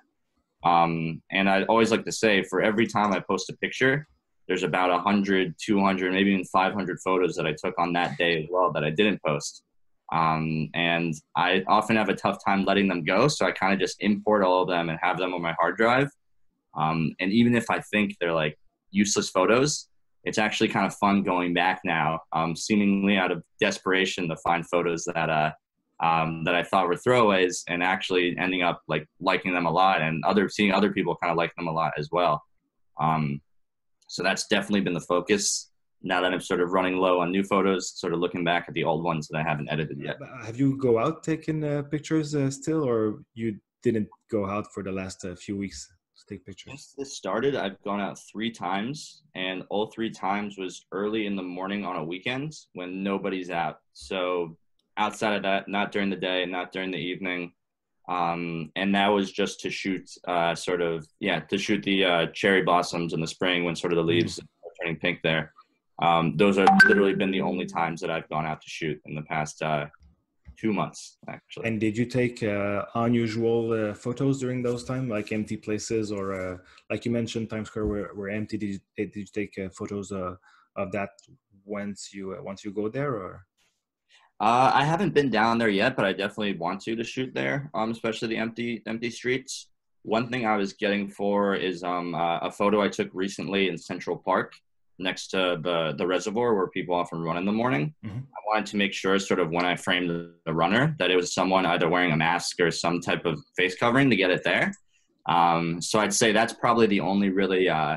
Um, 0.67 1.23
and 1.31 1.49
I 1.49 1.63
always 1.65 1.91
like 1.91 2.05
to 2.05 2.13
say, 2.13 2.43
for 2.43 2.61
every 2.61 2.87
time 2.87 3.13
I 3.13 3.21
post 3.21 3.51
a 3.51 3.57
picture, 3.57 4.07
there's 4.49 4.63
about 4.63 4.91
100, 4.91 5.55
200, 5.65 6.13
maybe 6.13 6.31
even 6.31 6.45
500 6.45 6.99
photos 7.05 7.35
that 7.37 7.47
I 7.47 7.53
took 7.53 7.75
on 7.79 7.93
that 7.93 8.17
day 8.17 8.43
as 8.43 8.49
well 8.51 8.73
that 8.73 8.85
I 8.85 8.91
didn't 8.91 9.21
post. 9.23 9.63
Um, 10.13 10.69
and 10.75 11.15
I 11.37 11.65
often 11.67 11.97
have 11.97 12.09
a 12.09 12.15
tough 12.15 12.39
time 12.45 12.65
letting 12.65 12.89
them 12.89 13.05
go, 13.05 13.29
so 13.29 13.45
I 13.45 13.53
kind 13.53 13.73
of 13.73 13.81
just 13.81 13.97
import 14.01 14.45
all 14.45 14.63
of 14.63 14.69
them 14.69 14.89
and 14.89 14.99
have 15.03 15.19
them 15.19 15.35
on 15.35 15.43
my 15.43 15.55
hard 15.59 15.77
drive 15.77 16.11
um, 16.77 17.15
and 17.19 17.33
even 17.33 17.55
if 17.55 17.71
I 17.71 17.81
think 17.81 18.17
they're 18.21 18.35
like 18.35 18.59
useless 18.91 19.31
photos, 19.31 19.89
it's 20.25 20.39
actually 20.39 20.69
kind 20.69 20.87
of 20.87 20.95
fun 20.95 21.23
going 21.23 21.55
back 21.55 21.81
now, 21.85 22.21
um, 22.33 22.55
seemingly 22.55 23.17
out 23.17 23.33
of 23.33 23.43
desperation 23.61 24.29
to 24.29 24.37
find 24.37 24.67
photos 24.67 25.05
that 25.15 25.31
uh, 25.31 25.53
um, 26.01 26.45
that 26.45 26.55
I 26.55 26.63
thought 26.63 26.89
were 26.89 26.95
throwaways, 26.97 27.63
and 27.69 27.83
actually 27.83 28.37
ending 28.39 28.63
up 28.63 28.83
like 28.89 29.07
liking 29.21 29.55
them 29.55 29.67
a 29.67 29.71
lot, 29.71 30.03
and 30.03 30.25
other 30.25 30.49
seeing 30.49 30.73
other 30.73 30.93
people 30.93 31.17
kind 31.23 31.31
of 31.31 31.37
like 31.37 31.55
them 31.57 31.69
a 31.69 31.73
lot 31.73 31.93
as 31.99 32.11
well. 32.11 32.43
Um, 33.01 33.41
so 34.09 34.23
that's 34.23 34.47
definitely 34.47 34.81
been 34.83 34.95
the 34.95 35.01
focus. 35.01 35.71
Now 36.03 36.21
that 36.21 36.33
I'm 36.33 36.41
sort 36.41 36.61
of 36.61 36.71
running 36.71 36.97
low 36.99 37.21
on 37.21 37.33
new 37.33 37.43
photos, 37.43 37.99
sort 37.99 38.13
of 38.13 38.21
looking 38.21 38.45
back 38.45 38.67
at 38.69 38.75
the 38.75 38.85
old 38.85 39.03
ones 39.03 39.27
that 39.29 39.39
I 39.39 39.43
haven't 39.43 39.69
edited 39.71 39.99
yet. 40.01 40.17
Have 40.45 40.59
you 40.59 40.77
go 40.77 40.99
out 40.99 41.25
taking 41.25 41.65
uh, 41.65 41.83
pictures 41.83 42.35
uh, 42.35 42.51
still, 42.51 42.85
or 42.85 43.23
you 43.35 43.59
didn't 43.83 44.09
go 44.31 44.47
out 44.47 44.73
for 44.73 44.83
the 44.83 44.93
last 44.93 45.25
uh, 45.25 45.35
few 45.35 45.57
weeks? 45.57 45.89
To 46.19 46.35
take 46.35 46.47
pictures? 46.47 46.71
Since 46.71 46.95
this 46.97 47.15
started, 47.15 47.57
I've 47.57 47.83
gone 47.83 48.01
out 48.01 48.19
three 48.33 48.51
times, 48.51 49.23
and 49.35 49.65
all 49.69 49.89
three 49.89 50.11
times 50.11 50.57
was 50.57 50.87
early 50.91 51.27
in 51.27 51.37
the 51.37 51.43
morning 51.43 51.85
on 51.85 51.97
a 51.97 52.05
weekend 52.05 52.55
when 52.73 53.03
nobody's 53.03 53.51
out. 53.51 53.81
So 53.93 54.57
outside 54.97 55.35
of 55.35 55.43
that, 55.43 55.69
not 55.69 55.93
during 55.93 56.11
the 56.11 56.17
day, 56.17 56.47
not 56.47 56.73
during 56.73 56.91
the 56.91 56.99
evening. 56.99 57.53
Um, 58.09 58.71
and 58.77 58.95
that 58.95 59.09
was 59.09 59.33
just 59.33 59.61
to 59.61 59.71
shoot, 59.71 60.09
uh, 60.29 60.55
sort 60.55 60.81
of, 60.81 61.07
yeah, 61.19 61.41
to 61.41 61.59
shoot 61.59 61.83
the 61.83 62.05
uh, 62.05 62.27
cherry 62.27 62.63
blossoms 62.63 63.13
in 63.13 63.21
the 63.21 63.27
spring 63.27 63.65
when 63.65 63.75
sort 63.75 63.93
of 63.93 63.97
the 63.97 64.03
mm-hmm. 64.03 64.21
leaves 64.21 64.39
are 64.39 64.71
turning 64.81 64.97
pink 64.97 65.21
there. 65.23 65.53
Um, 66.01 66.37
those 66.37 66.59
are 66.59 66.67
literally 66.87 67.15
been 67.15 67.31
the 67.31 67.41
only 67.41 67.67
times 67.67 68.01
that 68.01 68.11
I've 68.11 68.29
gone 68.29 68.47
out 68.47 68.61
to 68.61 68.69
shoot 68.69 69.01
in 69.07 69.15
the 69.15 69.23
past 69.23 69.63
uh, 69.63 69.87
two 70.57 70.73
months 70.73 71.19
actually. 71.29 71.69
And 71.69 71.81
did 71.81 71.97
you 71.97 72.07
take 72.07 72.43
uh, 72.43 72.85
unusual 72.95 73.73
uh, 73.73 73.95
photos 73.95 74.41
during 74.41 74.63
those 74.63 74.85
time, 74.85 75.09
like 75.09 75.33
empty 75.33 75.57
places, 75.57 76.13
or 76.13 76.33
uh, 76.33 76.57
like 76.91 77.05
you 77.05 77.11
mentioned, 77.11 77.51
Times 77.51 77.69
Square 77.69 77.87
were, 77.87 78.11
were 78.15 78.29
empty? 78.29 78.57
Did 78.57 78.71
you, 78.75 78.79
did 78.97 79.17
you 79.17 79.27
take 79.27 79.59
uh, 79.59 79.69
photos 79.71 80.13
uh, 80.13 80.35
of 80.77 80.93
that 80.93 81.11
once 81.65 82.13
you 82.13 82.35
uh, 82.35 82.43
once 82.43 82.65
you 82.65 82.71
go 82.73 82.89
there, 82.89 83.15
or? 83.15 83.47
I 84.41 84.85
haven't 84.85 85.15
been 85.15 85.31
down 85.31 85.59
there 85.59 85.69
yet, 85.69 85.97
but 85.97 86.05
I 86.05 86.13
definitely 86.13 86.55
want 86.59 86.83
to 86.83 86.95
to 86.97 87.05
shoot 87.05 87.33
there, 87.35 87.71
um, 87.75 87.91
especially 87.91 88.29
the 88.29 88.37
empty 88.37 88.83
empty 88.87 89.11
streets. 89.11 89.69
One 90.03 90.29
thing 90.29 90.47
I 90.47 90.57
was 90.57 90.73
getting 90.73 91.09
for 91.09 91.55
is 91.55 91.83
um, 91.83 92.15
a 92.15 92.51
photo 92.51 92.83
I 92.83 92.89
took 92.89 93.09
recently 93.13 93.69
in 93.69 93.79
Central 93.79 94.17
Park 94.17 94.55
next 94.99 95.29
to 95.29 95.59
the 95.63 95.95
the 95.97 96.07
reservoir 96.07 96.55
where 96.55 96.69
people 96.69 96.95
often 96.95 97.21
run 97.21 97.37
in 97.37 97.45
the 97.45 97.53
morning. 97.53 97.95
Mm-hmm. 98.05 98.19
I 98.19 98.41
wanted 98.47 98.67
to 98.67 98.77
make 98.77 98.93
sure, 98.93 99.19
sort 99.19 99.41
of, 99.41 99.51
when 99.51 99.65
I 99.65 99.77
framed 99.77 100.11
the, 100.11 100.33
the, 100.45 100.55
runner, 100.55 100.95
that 100.99 101.11
it 101.11 101.17
was 101.17 101.35
someone 101.35 101.67
either 101.67 101.89
wearing 101.89 102.13
a 102.13 102.17
mask 102.17 102.61
or 102.61 102.71
some 102.71 103.01
type 103.01 103.25
of 103.25 103.41
face 103.57 103.77
covering 103.77 104.11
to 104.11 104.17
get 104.17 104.31
it 104.31 104.45
there. 104.45 104.73
Um, 105.29 105.83
so 105.83 105.99
I'd 105.99 106.15
say 106.15 106.33
that's 106.33 106.53
probably 106.53 106.87
the 106.87 107.01
only 107.01 107.31
really 107.31 107.69
uh, 107.69 107.97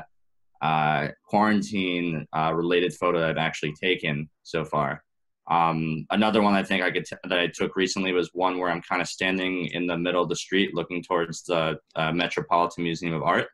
uh, 0.60 1.08
quarantine 1.26 2.26
uh, 2.36 2.52
related 2.54 2.92
photo 2.94 3.28
I've 3.28 3.38
actually 3.38 3.74
taken 3.80 4.28
so 4.42 4.64
far. 4.64 5.04
Um, 5.50 6.06
another 6.10 6.42
one 6.42 6.54
I 6.54 6.62
think 6.62 6.82
I 6.82 6.90
could 6.90 7.04
t- 7.04 7.16
that 7.24 7.38
I 7.38 7.48
took 7.48 7.76
recently 7.76 8.12
was 8.12 8.30
one 8.32 8.58
where 8.58 8.70
I'm 8.70 8.82
kind 8.82 9.02
of 9.02 9.08
standing 9.08 9.66
in 9.66 9.86
the 9.86 9.98
middle 9.98 10.22
of 10.22 10.28
the 10.28 10.36
street, 10.36 10.74
looking 10.74 11.02
towards 11.02 11.42
the 11.42 11.78
uh, 11.96 12.12
Metropolitan 12.12 12.84
Museum 12.84 13.14
of 13.14 13.22
Art 13.22 13.48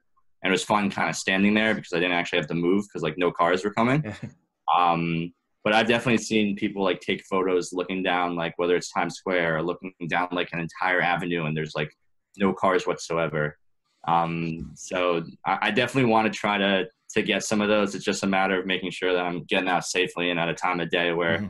and 0.46 0.52
it 0.52 0.54
was 0.54 0.62
fun 0.62 0.90
kind 0.90 1.10
of 1.10 1.16
standing 1.16 1.54
there 1.54 1.74
because 1.74 1.92
I 1.92 1.96
didn't 1.96 2.12
actually 2.12 2.38
have 2.38 2.46
to 2.46 2.54
move 2.54 2.84
because 2.84 3.02
like 3.02 3.18
no 3.18 3.32
cars 3.32 3.64
were 3.64 3.72
coming. 3.72 4.14
um, 4.76 5.32
but 5.64 5.72
I've 5.72 5.88
definitely 5.88 6.22
seen 6.22 6.54
people 6.54 6.84
like 6.84 7.00
take 7.00 7.24
photos 7.24 7.72
looking 7.72 8.02
down 8.02 8.36
like 8.36 8.54
whether 8.56 8.76
it's 8.76 8.92
Times 8.92 9.16
Square 9.16 9.56
or 9.56 9.62
looking 9.64 9.92
down 10.08 10.28
like 10.30 10.50
an 10.52 10.60
entire 10.60 11.00
avenue 11.00 11.46
and 11.46 11.56
there's 11.56 11.74
like 11.74 11.90
no 12.36 12.52
cars 12.52 12.86
whatsoever. 12.86 13.58
Um, 14.06 14.70
so 14.76 15.24
I, 15.44 15.58
I 15.62 15.70
definitely 15.72 16.12
want 16.12 16.32
to 16.32 16.38
try 16.38 16.58
to 16.58 16.86
to 17.14 17.22
get 17.22 17.42
some 17.42 17.60
of 17.60 17.68
those. 17.68 17.96
It's 17.96 18.04
just 18.04 18.22
a 18.22 18.28
matter 18.28 18.60
of 18.60 18.66
making 18.66 18.92
sure 18.92 19.12
that 19.12 19.24
I'm 19.24 19.42
getting 19.44 19.68
out 19.68 19.84
safely 19.84 20.30
and 20.30 20.38
at 20.38 20.48
a 20.48 20.54
time 20.54 20.78
of 20.78 20.90
day 20.90 21.12
where 21.12 21.38
mm-hmm. 21.38 21.46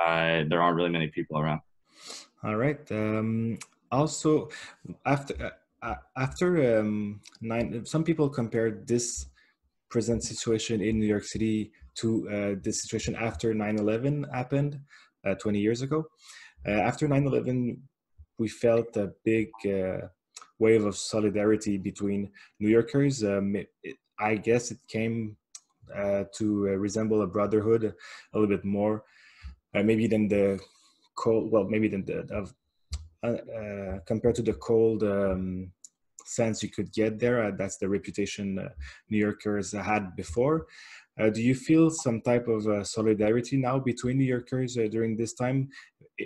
Uh, 0.00 0.44
there 0.48 0.62
aren't 0.62 0.76
really 0.76 0.90
many 0.90 1.08
people 1.08 1.38
around. 1.38 1.60
All 2.44 2.56
right. 2.56 2.80
Um, 2.92 3.58
also, 3.90 4.48
after 5.04 5.52
uh, 5.82 5.94
after 6.16 6.80
um, 6.80 7.20
nine, 7.40 7.84
some 7.84 8.04
people 8.04 8.28
compared 8.28 8.86
this 8.86 9.26
present 9.88 10.22
situation 10.22 10.80
in 10.80 10.98
New 10.98 11.06
York 11.06 11.24
City 11.24 11.72
to 11.96 12.28
uh, 12.28 12.54
the 12.62 12.72
situation 12.72 13.14
after 13.16 13.54
9/11 13.54 14.32
happened 14.32 14.80
uh, 15.24 15.34
20 15.34 15.58
years 15.58 15.82
ago. 15.82 16.06
Uh, 16.66 16.70
after 16.70 17.08
9/11, 17.08 17.78
we 18.38 18.48
felt 18.48 18.96
a 18.96 19.12
big 19.24 19.48
uh, 19.66 20.06
wave 20.58 20.84
of 20.84 20.96
solidarity 20.96 21.76
between 21.78 22.30
New 22.60 22.68
Yorkers. 22.68 23.24
Um, 23.24 23.56
it, 23.56 23.96
I 24.20 24.36
guess 24.36 24.70
it 24.70 24.78
came 24.88 25.36
uh, 25.94 26.24
to 26.34 26.62
resemble 26.64 27.22
a 27.22 27.26
brotherhood 27.26 27.84
a 27.84 28.38
little 28.38 28.48
bit 28.48 28.64
more, 28.64 29.04
maybe 29.74 30.06
than 30.06 30.28
the 30.28 30.60
cold. 31.14 31.50
Well, 31.50 31.64
maybe 31.64 31.88
than 31.88 32.04
the 32.04 32.46
uh, 33.22 33.26
uh, 33.26 33.98
compared 34.06 34.36
to 34.36 34.42
the 34.42 34.54
cold 34.54 35.02
um, 35.02 35.72
sense 36.24 36.62
you 36.62 36.70
could 36.70 36.92
get 36.92 37.18
there. 37.18 37.44
Uh, 37.44 37.50
that's 37.56 37.78
the 37.78 37.88
reputation 37.88 38.58
uh, 38.58 38.68
New 39.10 39.18
Yorkers 39.18 39.72
had 39.72 40.14
before. 40.14 40.66
Uh, 41.18 41.30
do 41.30 41.42
you 41.42 41.54
feel 41.54 41.90
some 41.90 42.20
type 42.20 42.46
of 42.46 42.86
solidarity 42.86 43.56
now 43.56 43.78
between 43.78 44.18
New 44.18 44.24
Yorkers 44.24 44.74
during 44.74 45.16
this 45.16 45.34
time? 45.34 45.68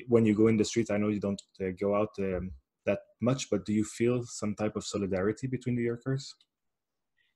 When 0.08 0.26
you 0.26 0.34
go 0.34 0.48
in 0.48 0.58
the 0.58 0.64
street 0.64 0.90
I 0.90 0.98
know 0.98 1.08
you 1.08 1.20
don't 1.20 1.40
go 1.80 1.94
out 1.94 2.10
um, 2.18 2.50
that 2.84 3.00
much, 3.20 3.48
but 3.48 3.64
do 3.64 3.72
you 3.72 3.84
feel 3.84 4.22
some 4.24 4.54
type 4.54 4.76
of 4.76 4.84
solidarity 4.84 5.46
between 5.46 5.76
New 5.76 5.82
Yorkers? 5.82 6.34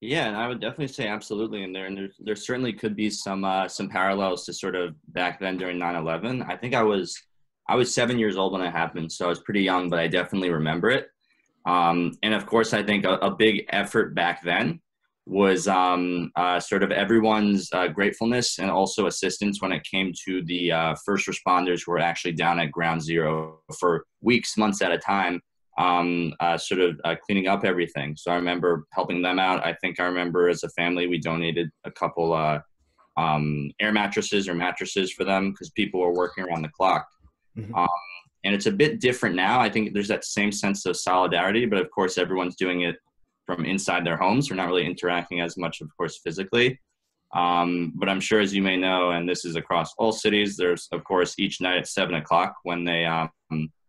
Yeah, 0.01 0.29
and 0.29 0.37
I 0.37 0.47
would 0.47 0.61
definitely 0.61 0.89
say 0.89 1.09
absolutely 1.09 1.63
in 1.63 1.73
there, 1.73 1.87
and 1.87 1.97
there, 1.97 2.09
there 2.19 2.37
certainly 2.37 2.73
could 2.73 2.95
be 2.95 3.09
some 3.09 3.45
uh, 3.45 3.67
some 3.67 3.89
parallels 3.89 4.45
to 4.45 4.53
sort 4.53 4.75
of 4.75 4.95
back 5.09 5.41
then 5.41 5.57
during 5.57 5.79
9/11. 5.79 6.45
I 6.49 6.57
think 6.57 6.75
I 6.75 6.83
was 6.83 7.21
I 7.69 7.77
was 7.77 7.95
seven 7.95 8.19
years 8.19 8.37
old 8.37 8.53
when 8.53 8.63
it 8.63 8.73
happened, 8.73 9.11
so 9.11 9.27
I 9.27 9.29
was 9.29 9.41
pretty 9.41 9.63
young, 9.63 9.89
but 9.89 9.99
I 9.99 10.07
definitely 10.07 10.51
remember 10.51 10.91
it. 10.91 11.09
Um, 11.65 12.13
and 12.23 12.35
of 12.35 12.47
course, 12.47 12.75
I 12.75 12.83
think 12.83 13.05
a, 13.05 13.15
a 13.15 13.35
big 13.35 13.65
effort 13.71 14.15
back 14.15 14.43
then 14.43 14.81
was 15.27 15.67
um, 15.67 16.31
uh, 16.37 16.61
sort 16.61 16.85
of 16.85 16.93
everyone's 16.93 17.69
uh, 17.73 17.89
gratefulness 17.89 18.61
and 18.61 18.71
also 18.71 19.07
assistance 19.07 19.61
when 19.61 19.73
it 19.73 19.83
came 19.83 20.13
to 20.25 20.45
the 20.45 20.71
uh, 20.71 20.95
first 21.05 21.27
responders 21.27 21.85
who 21.85 21.91
were 21.91 21.99
actually 21.99 22.33
down 22.33 22.61
at 22.61 22.71
ground 22.71 23.03
zero 23.03 23.59
for 23.79 24.05
weeks, 24.21 24.57
months 24.57 24.83
at 24.83 24.93
a 24.93 24.99
time, 24.99 25.41
um, 25.79 26.33
uh, 26.41 26.57
sort 26.57 26.81
of 26.81 27.01
uh, 27.05 27.15
cleaning 27.25 27.49
up 27.49 27.65
everything. 27.65 28.17
So 28.17 28.31
I 28.31 28.37
remember 28.37 28.87
helping 28.93 29.23
them 29.23 29.39
out. 29.39 29.65
I 29.65 29.75
think 29.75 30.01
I 30.01 30.05
remember 30.05 30.49
as 30.49 30.63
a 30.63 30.71
family, 30.71 31.07
we 31.07 31.19
donated 31.19 31.71
a 31.85 31.91
couple 31.91 32.33
uh, 32.33 32.61
um, 33.17 33.71
air 33.81 33.93
mattresses 33.93 34.49
or 34.49 34.55
mattresses 34.55 35.13
for 35.13 35.25
them 35.25 35.51
because 35.51 35.71
people 35.71 36.01
were 36.01 36.15
working 36.15 36.45
around 36.45 36.63
the 36.63 36.71
clock. 36.71 37.07
Mm-hmm. 37.57 37.75
Um, 37.75 37.89
and 38.45 38.55
it's 38.55 38.67
a 38.67 38.73
bit 38.73 39.01
different 39.01 39.35
now. 39.35 39.61
I 39.61 39.69
think 39.69 39.93
there's 39.93 40.09
that 40.09 40.25
same 40.25 40.53
sense 40.53 40.87
of 40.87 40.97
solidarity, 40.97 41.67
but 41.67 41.81
of 41.81 41.91
course, 41.91 42.17
everyone's 42.17 42.57
doing 42.57 42.83
it 42.83 42.97
from 43.45 43.65
inside 43.65 44.05
their 44.05 44.17
homes. 44.17 44.51
We're 44.51 44.57
not 44.57 44.69
really 44.69 44.87
interacting 44.87 45.41
as 45.41 45.57
much, 45.57 45.81
of 45.81 45.89
course, 45.97 46.21
physically. 46.23 46.79
Um, 47.35 47.93
but 47.97 48.09
I'm 48.09 48.21
sure, 48.21 48.41
as 48.41 48.55
you 48.55 48.63
may 48.63 48.77
know, 48.77 49.11
and 49.11 49.29
this 49.29 49.45
is 49.45 49.57
across 49.57 49.93
all 49.99 50.13
cities, 50.13 50.57
there's 50.57 50.89
of 50.93 51.03
course 51.05 51.35
each 51.39 51.61
night 51.61 51.79
at 51.79 51.89
seven 51.89 52.15
o'clock 52.15 52.55
when 52.63 52.85
they 52.85 53.05
um, 53.05 53.31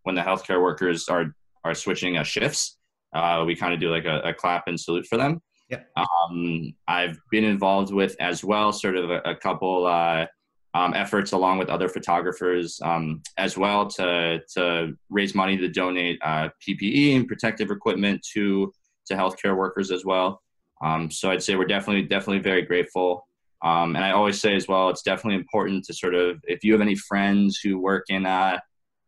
when 0.04 0.16
the 0.16 0.22
healthcare 0.22 0.62
workers 0.62 1.08
are 1.08 1.36
are 1.68 1.76
switching 1.76 2.18
uh, 2.18 2.24
shifts. 2.24 2.78
uh, 3.14 3.44
we 3.46 3.56
kind 3.56 3.74
of 3.74 3.80
do 3.80 3.90
like 3.90 4.06
a, 4.06 4.20
a, 4.22 4.34
clap 4.34 4.68
and 4.68 4.80
salute 4.80 5.06
for 5.06 5.18
them. 5.18 5.42
Yeah. 5.70 5.82
Um, 5.96 6.74
I've 6.88 7.20
been 7.32 7.44
involved 7.44 7.94
with 7.94 8.16
as 8.20 8.44
well, 8.44 8.72
sort 8.72 8.96
of 8.96 9.10
a, 9.10 9.20
a 9.26 9.36
couple 9.36 9.86
uh, 9.86 10.26
um, 10.74 10.94
efforts 10.94 11.32
along 11.32 11.58
with 11.58 11.70
other 11.70 11.90
photographers 11.90 12.80
um, 12.84 13.22
as 13.38 13.58
well 13.58 13.88
to 13.88 14.40
to 14.54 14.94
raise 15.10 15.34
money 15.34 15.58
to 15.58 15.68
donate 15.68 16.20
uh, 16.24 16.50
PPE 16.68 17.16
and 17.16 17.28
protective 17.28 17.72
equipment 17.72 18.26
to 18.34 18.72
to 19.08 19.16
healthcare 19.16 19.58
workers 19.58 19.92
as 19.92 20.06
well. 20.06 20.42
Um, 20.84 21.10
so 21.10 21.32
I'd 21.32 21.44
say 21.44 21.56
we're 21.56 21.66
definitely 21.66 22.04
definitely 22.04 22.44
very 22.44 22.62
grateful. 22.62 23.28
Um, 23.64 23.96
and 23.96 24.06
I 24.06 24.12
always 24.12 24.40
say 24.40 24.56
as 24.56 24.68
well, 24.68 24.90
it's 24.90 25.02
definitely 25.02 25.40
important 25.40 25.84
to 25.86 25.94
sort 25.94 26.14
of 26.14 26.40
if 26.44 26.64
you 26.64 26.74
have 26.74 26.82
any 26.82 26.96
friends 26.96 27.60
who 27.64 27.80
work 27.80 28.06
in 28.10 28.26
uh, 28.26 28.60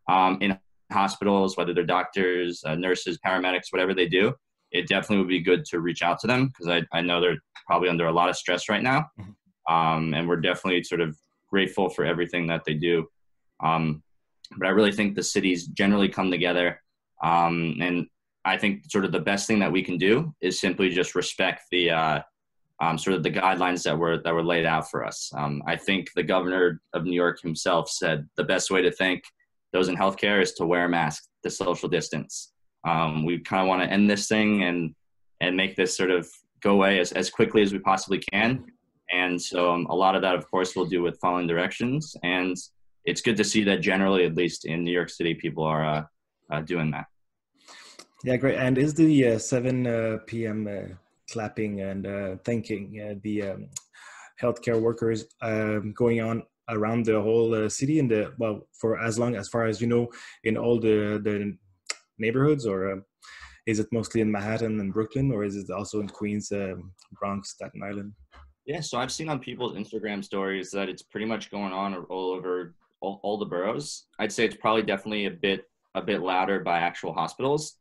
um, 0.08 0.38
in 0.40 0.58
hospitals, 0.92 1.56
whether 1.56 1.74
they're 1.74 1.84
doctors, 1.84 2.62
uh, 2.64 2.74
nurses, 2.74 3.18
paramedics, 3.24 3.70
whatever 3.70 3.94
they 3.94 4.08
do, 4.08 4.32
it 4.72 4.88
definitely 4.88 5.18
would 5.18 5.28
be 5.28 5.40
good 5.40 5.64
to 5.66 5.80
reach 5.80 6.02
out 6.02 6.18
to 6.20 6.26
them 6.26 6.46
because 6.46 6.68
I, 6.68 6.96
I 6.96 7.00
know 7.00 7.20
they're 7.20 7.38
probably 7.66 7.88
under 7.88 8.06
a 8.06 8.12
lot 8.12 8.28
of 8.28 8.36
stress 8.36 8.68
right 8.68 8.82
now. 8.82 9.06
Mm-hmm. 9.18 9.74
Um, 9.74 10.14
and 10.14 10.28
we're 10.28 10.40
definitely 10.40 10.82
sort 10.82 11.00
of 11.00 11.16
grateful 11.48 11.88
for 11.88 12.04
everything 12.04 12.46
that 12.48 12.62
they 12.64 12.74
do. 12.74 13.06
Um, 13.62 14.02
but 14.56 14.66
I 14.66 14.70
really 14.70 14.92
think 14.92 15.14
the 15.14 15.22
cities 15.22 15.66
generally 15.66 16.08
come 16.08 16.30
together. 16.30 16.80
Um, 17.22 17.76
and 17.80 18.06
I 18.44 18.56
think 18.56 18.90
sort 18.90 19.04
of 19.04 19.12
the 19.12 19.20
best 19.20 19.46
thing 19.46 19.58
that 19.60 19.70
we 19.70 19.82
can 19.82 19.98
do 19.98 20.34
is 20.40 20.60
simply 20.60 20.88
just 20.90 21.14
respect 21.14 21.62
the 21.70 21.90
uh, 21.90 22.20
um, 22.80 22.96
sort 22.96 23.16
of 23.16 23.22
the 23.22 23.30
guidelines 23.30 23.82
that 23.82 23.98
were 23.98 24.18
that 24.18 24.34
were 24.34 24.42
laid 24.42 24.64
out 24.64 24.90
for 24.90 25.04
us. 25.04 25.30
Um, 25.36 25.62
I 25.66 25.76
think 25.76 26.08
the 26.14 26.22
governor 26.22 26.80
of 26.94 27.04
New 27.04 27.14
York 27.14 27.40
himself 27.42 27.90
said 27.90 28.28
the 28.36 28.44
best 28.44 28.70
way 28.70 28.82
to 28.82 28.90
thank 28.90 29.22
those 29.72 29.88
in 29.88 29.96
healthcare 29.96 30.42
is 30.42 30.52
to 30.54 30.66
wear 30.66 30.84
a 30.86 30.88
mask, 30.88 31.24
to 31.42 31.50
social 31.50 31.88
distance. 31.88 32.52
Um, 32.86 33.24
we 33.24 33.38
kind 33.40 33.62
of 33.62 33.68
want 33.68 33.82
to 33.82 33.90
end 33.90 34.08
this 34.08 34.26
thing 34.26 34.62
and 34.62 34.94
and 35.40 35.56
make 35.56 35.76
this 35.76 35.96
sort 35.96 36.10
of 36.10 36.28
go 36.62 36.72
away 36.72 36.98
as, 36.98 37.12
as 37.12 37.30
quickly 37.30 37.62
as 37.62 37.72
we 37.72 37.78
possibly 37.78 38.18
can. 38.18 38.64
And 39.10 39.40
so 39.40 39.72
um, 39.72 39.86
a 39.90 39.94
lot 39.94 40.14
of 40.14 40.22
that, 40.22 40.34
of 40.34 40.48
course, 40.50 40.76
we'll 40.76 40.86
do 40.86 41.02
with 41.02 41.18
following 41.18 41.46
directions. 41.46 42.14
And 42.22 42.56
it's 43.04 43.22
good 43.22 43.36
to 43.38 43.44
see 43.44 43.64
that 43.64 43.80
generally, 43.80 44.24
at 44.24 44.36
least 44.36 44.66
in 44.66 44.84
New 44.84 44.92
York 44.92 45.08
City, 45.08 45.34
people 45.34 45.64
are 45.64 45.84
uh, 45.84 46.04
uh, 46.52 46.60
doing 46.60 46.90
that. 46.92 47.06
Yeah, 48.22 48.36
great. 48.36 48.58
And 48.58 48.76
is 48.76 48.94
the 48.94 49.28
uh, 49.28 49.38
7 49.38 49.86
uh, 49.86 50.18
p.m. 50.26 50.68
Uh, 50.68 50.94
clapping 51.32 51.80
and 51.80 52.06
uh, 52.06 52.36
thanking 52.44 53.18
the 53.22 53.42
um, 53.42 53.68
healthcare 54.40 54.80
workers 54.80 55.24
um, 55.42 55.92
going 55.92 56.20
on 56.20 56.42
around 56.70 57.04
the 57.04 57.20
whole 57.20 57.54
uh, 57.54 57.68
city 57.68 57.98
in 57.98 58.08
the 58.08 58.32
well 58.38 58.66
for 58.72 59.00
as 59.00 59.18
long 59.18 59.34
as 59.34 59.48
far 59.48 59.66
as 59.66 59.80
you 59.80 59.86
know 59.86 60.08
in 60.44 60.56
all 60.56 60.78
the 60.80 61.20
the 61.22 61.56
neighborhoods 62.18 62.66
or 62.66 62.92
uh, 62.92 62.96
is 63.66 63.78
it 63.78 63.86
mostly 63.92 64.20
in 64.20 64.30
manhattan 64.30 64.80
and 64.80 64.92
brooklyn 64.92 65.30
or 65.32 65.44
is 65.44 65.56
it 65.56 65.70
also 65.70 66.00
in 66.00 66.08
queens 66.08 66.50
uh, 66.52 66.74
bronx 67.12 67.50
staten 67.50 67.82
island 67.82 68.12
yeah 68.66 68.80
so 68.80 68.98
i've 68.98 69.12
seen 69.12 69.28
on 69.28 69.38
people's 69.38 69.76
instagram 69.76 70.24
stories 70.24 70.70
that 70.70 70.88
it's 70.88 71.02
pretty 71.02 71.26
much 71.26 71.50
going 71.50 71.72
on 71.72 71.94
all 72.10 72.30
over 72.32 72.74
all, 73.00 73.20
all 73.22 73.38
the 73.38 73.46
boroughs 73.46 74.06
i'd 74.18 74.32
say 74.32 74.44
it's 74.44 74.56
probably 74.56 74.82
definitely 74.82 75.26
a 75.26 75.30
bit 75.30 75.64
a 75.94 76.02
bit 76.02 76.20
louder 76.20 76.60
by 76.60 76.78
actual 76.78 77.12
hospitals 77.12 77.76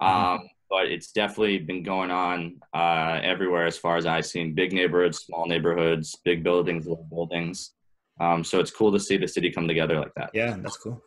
mm-hmm. 0.00 0.34
um, 0.34 0.48
but 0.74 0.86
it's 0.90 1.12
definitely 1.12 1.58
been 1.58 1.84
going 1.84 2.10
on 2.10 2.60
uh, 2.74 3.20
everywhere 3.22 3.64
as 3.64 3.78
far 3.78 3.96
as 3.96 4.06
I've 4.06 4.26
seen. 4.26 4.54
Big 4.54 4.72
neighborhoods, 4.72 5.18
small 5.18 5.46
neighborhoods, 5.46 6.16
big 6.24 6.42
buildings, 6.42 6.86
little 6.86 7.06
buildings. 7.08 7.74
Um, 8.20 8.44
so 8.44 8.60
it's 8.60 8.70
cool 8.70 8.92
to 8.92 9.00
see 9.00 9.16
the 9.16 9.28
city 9.28 9.50
come 9.50 9.66
together 9.66 9.98
like 9.98 10.14
that. 10.16 10.30
Yeah, 10.34 10.56
that's 10.60 10.76
cool. 10.76 11.02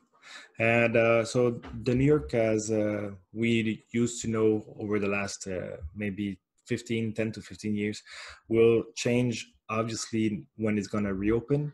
And 0.60 0.98
uh, 0.98 1.24
so 1.24 1.62
the 1.84 1.96
New 1.96 2.06
York, 2.06 2.34
as 2.34 2.72
uh, 2.72 3.12
we 3.34 3.84
used 3.92 4.22
to 4.24 4.28
know 4.28 4.66
over 4.80 5.00
the 5.00 5.08
last 5.08 5.48
uh, 5.48 5.78
maybe 5.96 6.40
15, 6.66 7.14
10 7.14 7.32
to 7.34 7.42
15 7.42 7.76
years, 7.76 8.04
will 8.50 8.84
change 8.96 9.54
obviously 9.70 10.44
when 10.58 10.78
it's 10.78 10.88
going 10.88 11.06
to 11.06 11.14
reopen. 11.14 11.72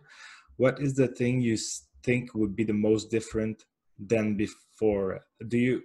What 0.58 0.80
is 0.80 0.96
the 0.96 1.08
thing 1.08 1.42
you 1.42 1.58
think 2.04 2.36
would 2.36 2.56
be 2.56 2.64
the 2.64 2.74
most 2.74 3.10
different 3.10 3.64
than 3.98 4.36
before? 4.36 5.22
Do 5.48 5.58
you 5.58 5.82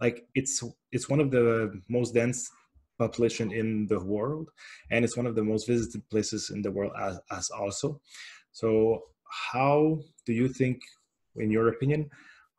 like 0.00 0.26
it's 0.34 0.62
it's 0.92 1.08
one 1.08 1.20
of 1.20 1.30
the 1.30 1.80
most 1.88 2.14
dense 2.14 2.50
population 2.98 3.50
in 3.50 3.86
the 3.86 3.98
world 3.98 4.50
and 4.90 5.04
it's 5.04 5.16
one 5.16 5.26
of 5.26 5.34
the 5.34 5.42
most 5.42 5.66
visited 5.66 6.02
places 6.10 6.50
in 6.50 6.60
the 6.60 6.70
world 6.70 6.92
as, 7.00 7.18
as 7.30 7.48
also 7.50 7.98
so, 8.52 9.02
how 9.52 10.00
do 10.26 10.32
you 10.32 10.48
think, 10.48 10.80
in 11.36 11.50
your 11.50 11.68
opinion, 11.68 12.10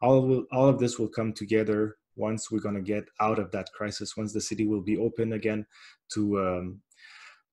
all 0.01 0.17
of, 0.17 0.45
all 0.51 0.67
of 0.67 0.79
this 0.79 0.97
will 0.97 1.09
come 1.09 1.33
together 1.33 1.97
once 2.15 2.49
we're 2.49 2.59
going 2.59 2.75
to 2.75 2.81
get 2.81 3.05
out 3.19 3.39
of 3.39 3.51
that 3.51 3.71
crisis? 3.73 4.17
Once 4.17 4.33
the 4.33 4.41
city 4.41 4.67
will 4.67 4.81
be 4.81 4.97
open 4.97 5.33
again 5.33 5.65
to 6.13 6.39
um, 6.39 6.81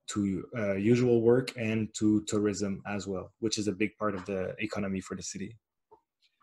to 0.08 0.44
uh, 0.56 0.74
usual 0.74 1.20
work 1.20 1.52
and 1.56 1.88
to 1.94 2.22
tourism 2.26 2.82
as 2.86 3.06
well, 3.06 3.32
which 3.40 3.58
is 3.58 3.68
a 3.68 3.72
big 3.72 3.96
part 3.98 4.14
of 4.14 4.24
the 4.24 4.54
economy 4.58 5.00
for 5.00 5.14
the 5.16 5.22
city. 5.22 5.56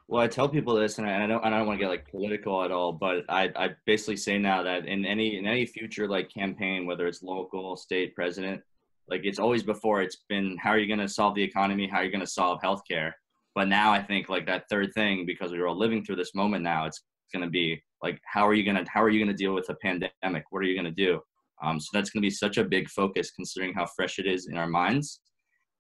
Well, 0.08 0.22
I 0.22 0.28
tell 0.28 0.48
people 0.48 0.76
this, 0.76 1.00
and 1.00 1.08
I 1.08 1.26
don't, 1.26 1.44
I 1.44 1.50
don't 1.50 1.66
want 1.66 1.80
to 1.80 1.84
get 1.84 1.90
like 1.90 2.08
political 2.08 2.64
at 2.64 2.72
all, 2.72 2.92
but 2.92 3.26
I, 3.28 3.52
I 3.56 3.70
basically 3.88 4.18
say 4.18 4.38
now 4.38 4.62
that 4.62 4.86
in 4.86 5.04
any 5.04 5.38
in 5.38 5.48
any 5.48 5.66
future 5.66 6.08
like 6.08 6.30
campaign, 6.32 6.86
whether 6.86 7.08
it's 7.08 7.24
local, 7.24 7.76
state, 7.76 8.14
president, 8.14 8.62
like 9.10 9.22
it's 9.24 9.40
always 9.40 9.64
before 9.64 10.02
it's 10.02 10.18
been 10.30 10.58
how 10.58 10.72
are 10.72 10.80
you 10.80 10.88
going 10.88 11.00
to 11.00 11.08
solve 11.08 11.36
the 11.36 11.44
economy? 11.44 11.88
How 11.88 11.98
are 11.98 12.04
you 12.04 12.12
going 12.12 12.22
to 12.22 12.28
solve 12.28 12.62
healthcare? 12.62 13.12
But 13.54 13.68
now 13.70 13.94
i 13.94 14.02
think 14.02 14.28
like 14.28 14.46
that 14.48 14.66
third 14.70 14.94
thing 14.94 15.26
because 15.26 15.52
we're 15.52 15.68
all 15.68 15.78
living 15.78 16.04
through 16.04 16.18
this 16.18 16.36
moment 16.36 16.64
now 16.64 16.86
it's 16.86 17.02
going 17.34 17.44
to 17.44 17.50
be 17.50 17.82
like 18.04 18.20
how 18.26 18.48
are 18.48 18.54
you 18.54 18.64
going 18.64 18.84
to 18.84 18.90
how 18.92 19.02
are 19.02 19.10
you 19.10 19.20
going 19.24 19.36
to 19.36 19.44
deal 19.44 19.54
with 19.54 19.70
a 19.70 19.76
pandemic? 19.76 20.44
What 20.50 20.60
are 20.60 20.64
you 20.64 20.80
going 20.80 20.94
to 20.94 21.06
do? 21.06 21.22
Um, 21.64 21.80
so 21.80 21.88
that's 21.94 22.10
going 22.10 22.22
to 22.22 22.26
be 22.26 22.32
such 22.32 22.58
a 22.58 22.66
big 22.66 22.90
focus 22.90 23.32
considering 23.32 23.74
how 23.74 23.88
fresh 23.96 24.20
it 24.20 24.28
is 24.28 24.48
in 24.48 24.58
our 24.58 24.68
minds. 24.68 25.22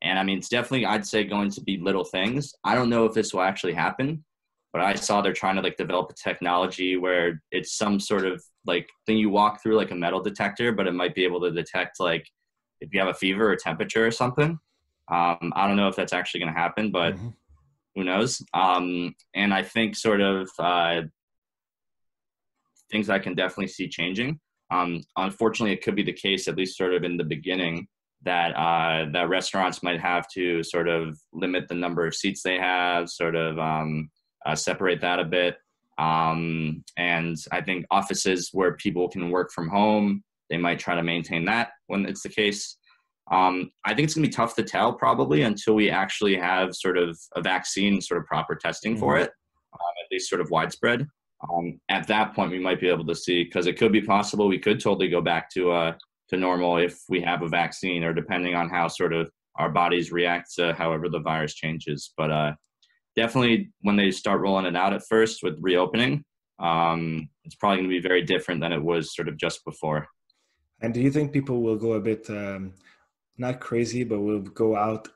And 0.01 0.17
i 0.19 0.23
mean 0.23 0.37
it's 0.37 0.49
definitely 0.49 0.85
i'd 0.85 1.05
say 1.05 1.23
going 1.23 1.51
to 1.51 1.61
be 1.61 1.77
little 1.77 2.05
things. 2.05 2.53
I 2.63 2.75
don't 2.75 2.89
know 2.89 3.05
if 3.05 3.13
this 3.13 3.33
will 3.33 3.41
actually 3.41 3.73
happen 3.73 4.23
but 4.75 4.83
i 4.83 4.93
saw 4.93 5.21
they're 5.21 5.31
trying 5.31 5.55
to 5.55 5.61
like 5.61 5.77
develop 5.77 6.11
a 6.11 6.29
technology 6.29 6.97
where 6.97 7.41
it's 7.51 7.77
some 7.77 7.97
sort 7.97 8.25
of 8.25 8.43
like 8.65 8.89
thing 9.05 9.17
you 9.17 9.29
walk 9.29 9.63
through 9.63 9.77
like 9.77 9.91
a 9.91 9.95
metal 9.95 10.21
detector 10.21 10.73
but 10.73 10.85
it 10.85 10.93
might 10.93 11.15
be 11.15 11.23
able 11.23 11.39
to 11.39 11.49
detect 11.49 11.97
like 11.99 12.27
if 12.85 12.93
you 12.93 12.99
have 12.99 13.09
a 13.09 13.13
fever 13.13 13.51
or 13.51 13.55
temperature 13.55 14.05
or 14.05 14.11
something. 14.11 14.59
Um, 15.11 15.53
I 15.55 15.67
don't 15.67 15.77
know 15.77 15.87
if 15.87 15.95
that's 15.95 16.13
actually 16.13 16.41
going 16.41 16.53
to 16.53 16.59
happen, 16.59 16.91
but 16.91 17.15
mm-hmm. 17.15 17.29
who 17.95 18.03
knows? 18.03 18.41
Um, 18.53 19.15
and 19.33 19.53
I 19.53 19.63
think 19.63 19.95
sort 19.95 20.21
of 20.21 20.49
uh, 20.57 21.01
things 22.91 23.09
I 23.09 23.19
can 23.19 23.35
definitely 23.35 23.67
see 23.67 23.87
changing. 23.87 24.39
Um, 24.71 25.01
unfortunately, 25.15 25.73
it 25.73 25.83
could 25.83 25.95
be 25.95 26.03
the 26.03 26.13
case, 26.13 26.47
at 26.47 26.57
least 26.57 26.77
sort 26.77 26.93
of 26.93 27.03
in 27.03 27.17
the 27.17 27.23
beginning, 27.23 27.87
that 28.23 28.55
uh, 28.55 29.11
that 29.11 29.29
restaurants 29.29 29.83
might 29.83 29.99
have 29.99 30.27
to 30.29 30.63
sort 30.63 30.87
of 30.87 31.19
limit 31.31 31.67
the 31.67 31.75
number 31.75 32.07
of 32.07 32.15
seats 32.15 32.41
they 32.41 32.57
have, 32.57 33.09
sort 33.09 33.35
of 33.35 33.59
um, 33.59 34.09
uh, 34.45 34.55
separate 34.55 35.01
that 35.01 35.19
a 35.19 35.23
bit. 35.23 35.57
Um, 35.97 36.83
and 36.97 37.37
I 37.51 37.61
think 37.61 37.85
offices 37.91 38.49
where 38.51 38.73
people 38.73 39.07
can 39.07 39.29
work 39.29 39.51
from 39.51 39.69
home 39.69 40.23
they 40.49 40.57
might 40.57 40.79
try 40.79 40.95
to 40.95 41.03
maintain 41.03 41.45
that 41.45 41.69
when 41.87 42.05
it's 42.05 42.23
the 42.23 42.29
case. 42.29 42.77
Um, 43.31 43.71
I 43.83 43.93
think 43.93 44.05
it's 44.05 44.13
going 44.13 44.23
to 44.23 44.29
be 44.29 44.33
tough 44.33 44.55
to 44.55 44.63
tell 44.63 44.93
probably 44.93 45.41
until 45.41 45.73
we 45.73 45.89
actually 45.89 46.35
have 46.35 46.75
sort 46.75 46.97
of 46.97 47.17
a 47.35 47.41
vaccine, 47.41 47.99
sort 48.01 48.19
of 48.19 48.27
proper 48.27 48.55
testing 48.55 48.93
mm-hmm. 48.93 48.99
for 48.99 49.17
it, 49.17 49.31
um, 49.73 49.93
at 50.03 50.11
least 50.11 50.29
sort 50.29 50.41
of 50.41 50.51
widespread. 50.51 51.07
Um, 51.49 51.79
at 51.89 52.07
that 52.07 52.35
point, 52.35 52.51
we 52.51 52.59
might 52.59 52.79
be 52.79 52.89
able 52.89 53.05
to 53.05 53.15
see 53.15 53.43
because 53.43 53.67
it 53.67 53.77
could 53.77 53.91
be 53.91 54.01
possible 54.01 54.47
we 54.47 54.59
could 54.59 54.79
totally 54.79 55.09
go 55.09 55.21
back 55.21 55.49
to 55.51 55.71
uh, 55.71 55.93
to 56.29 56.37
normal 56.37 56.77
if 56.77 56.99
we 57.09 57.21
have 57.21 57.41
a 57.41 57.47
vaccine, 57.47 58.03
or 58.03 58.13
depending 58.13 58.55
on 58.55 58.69
how 58.69 58.87
sort 58.87 59.13
of 59.13 59.29
our 59.57 59.69
bodies 59.69 60.11
react 60.11 60.53
to 60.55 60.73
however 60.73 61.09
the 61.09 61.19
virus 61.19 61.53
changes. 61.53 62.13
But 62.17 62.31
uh, 62.31 62.53
definitely, 63.15 63.71
when 63.81 63.95
they 63.95 64.11
start 64.11 64.41
rolling 64.41 64.65
it 64.65 64.75
out 64.75 64.93
at 64.93 65.03
first 65.07 65.43
with 65.43 65.57
reopening, 65.61 66.23
um, 66.59 67.29
it's 67.43 67.55
probably 67.55 67.77
going 67.77 67.89
to 67.89 67.95
be 67.95 68.07
very 68.07 68.23
different 68.23 68.61
than 68.61 68.71
it 68.71 68.81
was 68.81 69.15
sort 69.15 69.27
of 69.27 69.37
just 69.37 69.63
before. 69.65 70.07
And 70.81 70.93
do 70.93 71.01
you 71.01 71.11
think 71.11 71.31
people 71.31 71.61
will 71.61 71.77
go 71.77 71.93
a 71.93 72.01
bit 72.01 72.29
um, 72.29 72.73
not 73.37 73.59
crazy, 73.59 74.03
but 74.03 74.19
will 74.19 74.41
go 74.41 74.75
out 74.75 75.07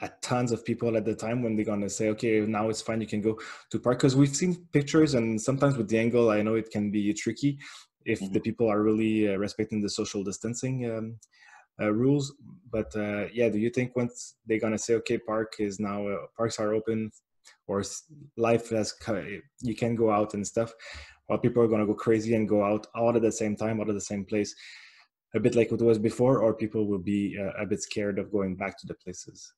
at 0.00 0.20
tons 0.20 0.50
of 0.50 0.64
people 0.64 0.96
at 0.96 1.04
the 1.04 1.14
time 1.14 1.42
when 1.42 1.54
they're 1.54 1.64
gonna 1.64 1.88
say, 1.88 2.08
okay, 2.08 2.40
now 2.40 2.68
it's 2.68 2.82
fine, 2.82 3.00
you 3.00 3.06
can 3.06 3.20
go 3.20 3.38
to 3.70 3.78
park? 3.78 3.98
Because 3.98 4.16
we've 4.16 4.34
seen 4.34 4.66
pictures, 4.72 5.14
and 5.14 5.40
sometimes 5.40 5.76
with 5.76 5.88
the 5.88 5.98
angle, 5.98 6.30
I 6.30 6.42
know 6.42 6.54
it 6.54 6.70
can 6.70 6.90
be 6.90 7.12
tricky 7.14 7.58
if 8.04 8.20
mm-hmm. 8.20 8.32
the 8.32 8.40
people 8.40 8.68
are 8.68 8.82
really 8.82 9.32
uh, 9.32 9.36
respecting 9.36 9.80
the 9.80 9.88
social 9.88 10.24
distancing 10.24 10.90
um, 10.90 11.18
uh, 11.80 11.92
rules. 11.92 12.34
But 12.70 12.94
uh, 12.96 13.26
yeah, 13.32 13.48
do 13.48 13.58
you 13.58 13.70
think 13.70 13.94
once 13.94 14.34
they're 14.46 14.58
gonna 14.58 14.78
say, 14.78 14.94
okay, 14.94 15.18
park 15.18 15.54
is 15.60 15.78
now 15.78 16.08
uh, 16.08 16.26
parks 16.36 16.58
are 16.58 16.74
open, 16.74 17.12
or 17.68 17.84
life 18.36 18.70
has 18.70 18.94
you 19.60 19.76
can 19.76 19.94
go 19.94 20.10
out 20.10 20.34
and 20.34 20.44
stuff, 20.44 20.72
while 21.26 21.38
people 21.38 21.62
are 21.62 21.68
gonna 21.68 21.86
go 21.86 21.94
crazy 21.94 22.34
and 22.34 22.48
go 22.48 22.64
out 22.64 22.88
all 22.94 23.14
at 23.14 23.22
the 23.22 23.30
same 23.30 23.54
time, 23.54 23.78
all 23.78 23.88
at 23.88 23.94
the 23.94 24.00
same 24.00 24.24
place? 24.24 24.52
A 25.34 25.40
bit 25.40 25.54
like 25.54 25.72
it 25.72 25.80
was 25.80 25.98
before, 25.98 26.40
or 26.40 26.54
people 26.54 26.86
will 26.86 26.98
be 26.98 27.38
uh, 27.40 27.62
a 27.62 27.66
bit 27.66 27.82
scared 27.82 28.18
of 28.18 28.32
going 28.32 28.54
back 28.54 28.78
to 28.78 28.86
the 28.86 28.94
places? 28.94 29.52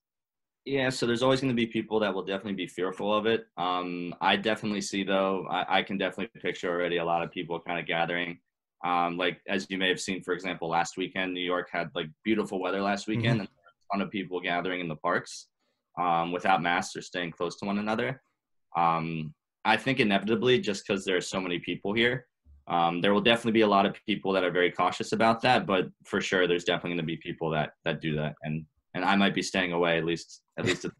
Yeah, 0.65 0.89
so 0.89 1.07
there's 1.07 1.23
always 1.23 1.41
going 1.41 1.53
to 1.53 1.57
be 1.57 1.67
people 1.67 2.01
that 2.01 2.15
will 2.15 2.25
definitely 2.25 2.55
be 2.55 2.67
fearful 2.67 3.15
of 3.15 3.27
it. 3.27 3.47
Um, 3.59 4.15
I 4.21 4.37
definitely 4.37 4.81
see, 4.81 5.05
though, 5.05 5.47
I, 5.51 5.79
I, 5.81 5.83
can 5.83 5.99
definitely 5.99 6.41
picture 6.41 6.71
already 6.71 6.97
a 6.97 7.05
lot 7.05 7.23
of 7.23 7.31
people 7.31 7.61
kind 7.61 7.79
of 7.79 7.87
gathering. 7.87 8.39
Um, 8.83 9.19
like 9.19 9.41
as 9.47 9.67
you 9.69 9.77
may 9.77 9.89
have 9.89 10.01
seen, 10.01 10.23
for 10.23 10.33
example, 10.33 10.69
last 10.69 10.97
weekend 10.97 11.35
New 11.35 11.41
York 11.41 11.69
had 11.71 11.91
like 11.95 12.07
beautiful 12.25 12.61
weather 12.63 12.81
last 12.81 13.07
weekend, 13.07 13.41
mm-hmm. 13.41 13.41
and 13.41 13.49
a 13.49 13.97
ton 13.97 14.07
of 14.07 14.11
people 14.11 14.41
gathering 14.41 14.81
in 14.81 14.89
the 14.89 14.97
parks 14.97 15.49
um, 15.99 16.33
without 16.33 16.63
masks 16.63 16.97
or 16.97 17.03
staying 17.03 17.33
close 17.33 17.57
to 17.59 17.67
one 17.67 17.79
another. 17.79 18.23
Um, 18.77 19.35
I 19.67 19.77
think 19.77 20.01
inevitably, 20.01 20.61
just 20.61 20.87
because 20.87 21.05
there 21.05 21.17
are 21.17 21.23
so 21.23 21.41
many 21.41 21.59
people 21.59 21.93
here, 21.93 22.27
um, 22.67 23.01
there 23.01 23.13
will 23.13 23.21
definitely 23.21 23.53
be 23.53 23.61
a 23.61 23.67
lot 23.67 23.87
of 23.87 23.95
people 24.07 24.33
that 24.33 24.45
are 24.45 24.51
very 24.51 24.71
cautious 24.71 25.13
about 25.13 25.43
that. 25.43 25.67
But 25.67 25.89
for 26.05 26.21
sure, 26.21 26.47
there's 26.47 26.65
definitely 26.65 26.91
going 26.91 26.99
to 26.99 27.05
be 27.05 27.17
people 27.17 27.51
that 27.51 27.73
that 27.85 28.01
do 28.01 28.17
that, 28.17 28.35
and 28.43 28.65
and 28.95 29.05
I 29.05 29.17
might 29.17 29.35
be 29.35 29.43
staying 29.43 29.73
away 29.73 29.99
at 29.99 30.05
least 30.05 30.43
at 30.59 30.65
least. 30.65 30.85
a 30.85 30.91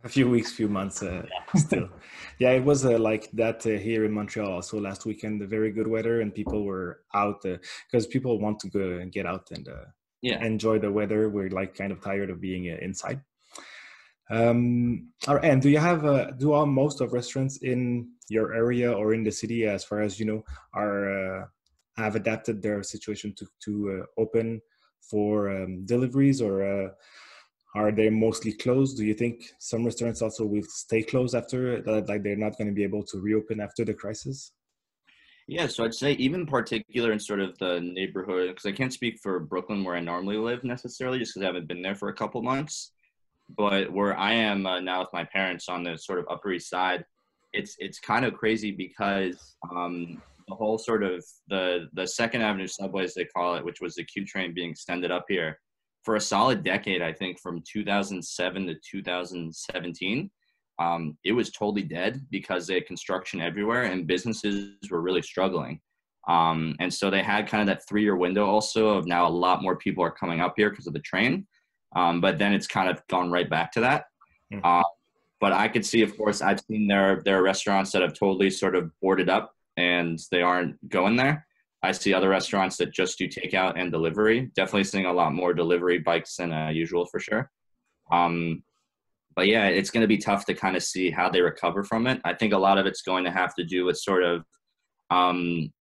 few 0.08 0.28
weeks, 0.28 0.50
few 0.50 0.68
months 0.68 1.02
uh, 1.02 1.22
yeah. 1.54 1.60
still. 1.60 1.88
Yeah, 2.38 2.50
it 2.50 2.64
was 2.64 2.84
uh, 2.84 2.98
like 2.98 3.30
that 3.32 3.64
uh, 3.66 3.70
here 3.70 4.04
in 4.04 4.12
Montreal 4.12 4.52
also 4.52 4.80
last 4.80 5.06
weekend. 5.06 5.40
The 5.40 5.46
very 5.46 5.70
good 5.70 5.86
weather 5.86 6.20
and 6.20 6.34
people 6.34 6.64
were 6.64 7.02
out 7.14 7.42
because 7.42 8.06
uh, 8.06 8.10
people 8.10 8.40
want 8.40 8.58
to 8.60 8.68
go 8.68 8.98
and 8.98 9.12
get 9.12 9.26
out 9.26 9.48
and 9.52 9.68
uh, 9.68 9.84
yeah. 10.22 10.44
enjoy 10.44 10.78
the 10.78 10.90
weather. 10.90 11.28
We're 11.28 11.50
like 11.50 11.76
kind 11.76 11.92
of 11.92 12.00
tired 12.00 12.30
of 12.30 12.40
being 12.40 12.72
uh, 12.72 12.78
inside. 12.80 13.20
Um, 14.30 15.10
and 15.26 15.60
do 15.60 15.68
you 15.68 15.78
have 15.78 16.38
do 16.38 16.52
all 16.52 16.66
most 16.66 17.00
of 17.00 17.12
restaurants 17.12 17.58
in 17.58 18.10
your 18.30 18.54
area 18.54 18.92
or 18.92 19.14
in 19.14 19.24
the 19.24 19.32
city, 19.32 19.66
as 19.66 19.84
far 19.84 20.00
as 20.00 20.18
you 20.18 20.26
know, 20.26 20.44
are 20.74 21.50
have 21.96 22.14
adapted 22.16 22.62
their 22.62 22.82
situation 22.82 23.34
to 23.34 23.46
to 23.64 24.04
open 24.16 24.60
for 25.10 25.50
um, 25.50 25.84
deliveries 25.86 26.40
or 26.40 26.92
are 27.74 27.92
they 27.92 28.10
mostly 28.10 28.52
closed? 28.52 28.96
Do 28.96 29.04
you 29.04 29.14
think 29.14 29.52
some 29.58 29.84
restaurants 29.84 30.22
also 30.22 30.44
will 30.44 30.62
stay 30.64 31.02
closed 31.02 31.34
after, 31.34 31.82
like 31.82 32.22
they're 32.22 32.36
not 32.36 32.58
going 32.58 32.68
to 32.68 32.74
be 32.74 32.82
able 32.82 33.04
to 33.04 33.20
reopen 33.20 33.60
after 33.60 33.84
the 33.84 33.94
crisis? 33.94 34.52
Yeah, 35.46 35.66
so 35.66 35.84
I'd 35.84 35.94
say 35.94 36.12
even 36.12 36.46
particular 36.46 37.12
in 37.12 37.18
sort 37.18 37.40
of 37.40 37.58
the 37.58 37.80
neighborhood, 37.80 38.48
because 38.48 38.66
I 38.66 38.72
can't 38.72 38.92
speak 38.92 39.18
for 39.22 39.40
Brooklyn 39.40 39.84
where 39.84 39.96
I 39.96 40.00
normally 40.00 40.36
live 40.36 40.64
necessarily, 40.64 41.18
just 41.18 41.34
because 41.34 41.44
I 41.44 41.46
haven't 41.46 41.68
been 41.68 41.82
there 41.82 41.94
for 41.94 42.08
a 42.08 42.14
couple 42.14 42.42
months. 42.42 42.92
But 43.56 43.92
where 43.92 44.16
I 44.16 44.32
am 44.32 44.64
uh, 44.64 44.80
now 44.80 45.00
with 45.00 45.08
my 45.12 45.24
parents 45.24 45.68
on 45.68 45.82
the 45.82 45.96
sort 45.96 46.20
of 46.20 46.26
Upper 46.30 46.52
East 46.52 46.70
Side, 46.70 47.04
it's 47.52 47.76
it's 47.78 47.98
kind 47.98 48.24
of 48.24 48.34
crazy 48.34 48.70
because 48.70 49.56
um, 49.74 50.22
the 50.48 50.54
whole 50.54 50.78
sort 50.78 51.02
of 51.02 51.24
the 51.48 51.88
the 51.92 52.06
Second 52.06 52.42
Avenue 52.42 52.66
subway, 52.66 53.04
as 53.04 53.14
they 53.14 53.24
call 53.24 53.54
it, 53.54 53.64
which 53.64 53.80
was 53.80 53.94
the 53.94 54.04
Q 54.04 54.24
train 54.24 54.54
being 54.54 54.70
extended 54.70 55.10
up 55.10 55.26
here, 55.28 55.58
for 56.04 56.16
a 56.16 56.20
solid 56.20 56.62
decade, 56.62 57.02
I 57.02 57.12
think 57.12 57.38
from 57.40 57.62
2007 57.70 58.66
to 58.66 58.74
2017, 58.90 60.30
um, 60.78 61.16
it 61.24 61.32
was 61.32 61.50
totally 61.50 61.82
dead 61.82 62.26
because 62.30 62.66
they 62.66 62.74
had 62.74 62.86
construction 62.86 63.40
everywhere 63.40 63.84
and 63.84 64.06
businesses 64.06 64.72
were 64.90 65.02
really 65.02 65.22
struggling. 65.22 65.80
Um, 66.28 66.74
and 66.80 66.92
so 66.92 67.10
they 67.10 67.22
had 67.22 67.48
kind 67.48 67.60
of 67.60 67.66
that 67.66 67.86
three 67.88 68.02
year 68.02 68.16
window 68.16 68.46
also 68.46 68.90
of 68.90 69.06
now 69.06 69.26
a 69.26 69.28
lot 69.28 69.62
more 69.62 69.76
people 69.76 70.02
are 70.02 70.10
coming 70.10 70.40
up 70.40 70.54
here 70.56 70.70
because 70.70 70.86
of 70.86 70.92
the 70.92 71.00
train. 71.00 71.46
Um, 71.96 72.20
but 72.20 72.38
then 72.38 72.52
it's 72.52 72.66
kind 72.66 72.88
of 72.88 73.02
gone 73.08 73.30
right 73.30 73.50
back 73.50 73.72
to 73.72 73.80
that. 73.80 74.04
Mm-hmm. 74.52 74.64
Uh, 74.64 74.82
but 75.40 75.52
I 75.52 75.68
could 75.68 75.84
see, 75.84 76.02
of 76.02 76.16
course, 76.16 76.42
I've 76.42 76.60
seen 76.60 76.86
there, 76.86 77.22
there 77.24 77.38
are 77.38 77.42
restaurants 77.42 77.92
that 77.92 78.02
have 78.02 78.14
totally 78.14 78.50
sort 78.50 78.74
of 78.74 78.90
boarded 79.00 79.30
up 79.30 79.54
and 79.76 80.18
they 80.30 80.42
aren't 80.42 80.88
going 80.88 81.16
there. 81.16 81.46
I 81.82 81.92
see 81.92 82.12
other 82.12 82.28
restaurants 82.28 82.76
that 82.76 82.92
just 82.92 83.16
do 83.16 83.26
takeout 83.26 83.74
and 83.76 83.90
delivery. 83.90 84.50
Definitely 84.54 84.84
seeing 84.84 85.06
a 85.06 85.12
lot 85.12 85.32
more 85.32 85.54
delivery 85.54 85.98
bikes 85.98 86.36
than 86.36 86.52
uh, 86.52 86.68
usual 86.68 87.06
for 87.06 87.18
sure. 87.18 87.50
Um, 88.12 88.62
but 89.34 89.46
yeah, 89.46 89.68
it's 89.68 89.90
going 89.90 90.02
to 90.02 90.08
be 90.08 90.18
tough 90.18 90.44
to 90.46 90.54
kind 90.54 90.76
of 90.76 90.82
see 90.82 91.10
how 91.10 91.30
they 91.30 91.40
recover 91.40 91.82
from 91.84 92.06
it. 92.06 92.20
I 92.24 92.34
think 92.34 92.52
a 92.52 92.58
lot 92.58 92.76
of 92.76 92.84
it's 92.84 93.00
going 93.00 93.24
to 93.24 93.30
have 93.30 93.54
to 93.54 93.64
do 93.64 93.86
with 93.86 93.96
sort 93.96 94.22
of, 94.22 94.44
um, 95.10 95.72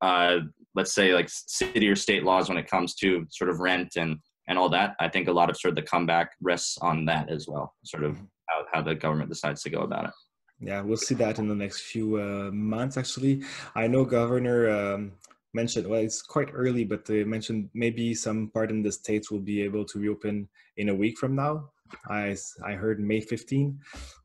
uh, 0.00 0.38
let's 0.76 0.94
say, 0.94 1.12
like 1.12 1.28
city 1.28 1.88
or 1.88 1.96
state 1.96 2.22
laws 2.22 2.48
when 2.48 2.58
it 2.58 2.70
comes 2.70 2.94
to 2.96 3.26
sort 3.30 3.50
of 3.50 3.58
rent 3.58 3.96
and 3.96 4.18
and 4.48 4.58
all 4.58 4.68
that. 4.70 4.96
I 4.98 5.08
think 5.08 5.28
a 5.28 5.32
lot 5.32 5.50
of 5.50 5.56
sort 5.56 5.70
of 5.70 5.76
the 5.76 5.82
comeback 5.82 6.32
rests 6.40 6.78
on 6.78 7.04
that 7.06 7.30
as 7.30 7.46
well, 7.46 7.74
sort 7.84 8.04
of 8.04 8.18
how, 8.48 8.64
how 8.72 8.82
the 8.82 8.94
government 8.94 9.30
decides 9.30 9.62
to 9.62 9.70
go 9.70 9.80
about 9.80 10.06
it. 10.06 10.10
Yeah, 10.60 10.80
we'll 10.80 10.96
see 10.96 11.14
that 11.16 11.38
in 11.38 11.46
the 11.48 11.54
next 11.54 11.82
few 11.82 12.16
uh, 12.16 12.50
months. 12.52 12.96
Actually, 12.96 13.44
I 13.76 13.86
know 13.86 14.04
Governor 14.04 14.68
um, 14.68 15.12
mentioned 15.54 15.86
well 15.86 16.00
it's 16.00 16.22
quite 16.22 16.50
early 16.52 16.84
but 16.84 17.04
they 17.04 17.24
mentioned 17.24 17.70
maybe 17.74 18.14
some 18.14 18.50
part 18.54 18.70
in 18.70 18.82
the 18.82 18.92
states 18.92 19.30
will 19.30 19.40
be 19.40 19.62
able 19.62 19.84
to 19.84 19.98
reopen 19.98 20.48
in 20.76 20.90
a 20.90 20.94
week 20.94 21.16
from 21.18 21.34
now 21.34 21.68
i 22.08 22.36
i 22.64 22.72
heard 22.72 23.00
may 23.00 23.20
15 23.20 23.78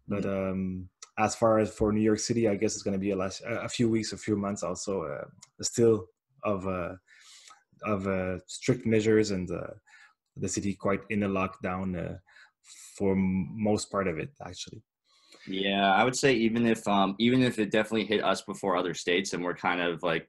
but 0.08 0.24
mm-hmm. 0.24 0.52
um 0.52 0.90
as 1.18 1.36
far 1.36 1.60
as 1.60 1.70
for 1.72 1.94
new 1.94 2.02
york 2.02 2.20
city 2.20 2.48
i 2.48 2.56
guess 2.56 2.74
it's 2.74 2.84
going 2.84 3.00
to 3.00 3.06
be 3.08 3.12
a 3.12 3.16
last 3.16 3.42
a 3.46 3.70
few 3.70 3.90
weeks 3.90 4.12
a 4.12 4.18
few 4.18 4.36
months 4.36 4.64
also 4.64 5.04
uh, 5.04 5.26
still 5.62 6.06
of 6.44 6.68
uh 6.68 6.94
of 7.86 8.08
uh, 8.08 8.38
strict 8.48 8.86
measures 8.86 9.32
and 9.32 9.52
uh, 9.52 9.74
the 10.38 10.48
city 10.48 10.74
quite 10.74 11.02
in 11.10 11.24
a 11.24 11.30
lockdown 11.30 11.98
uh, 11.98 12.16
for 12.98 13.16
most 13.16 13.92
part 13.92 14.08
of 14.08 14.18
it 14.18 14.30
actually 14.46 14.82
yeah 15.48 15.94
i 15.94 16.04
would 16.04 16.16
say 16.16 16.34
even 16.34 16.66
if 16.66 16.88
um 16.88 17.16
even 17.20 17.42
if 17.42 17.60
it 17.60 17.72
definitely 17.72 18.06
hit 18.06 18.24
us 18.24 18.42
before 18.42 18.78
other 18.78 18.94
states 18.94 19.34
and 19.34 19.44
we're 19.44 19.56
kind 19.56 19.82
of 19.82 20.02
like 20.04 20.28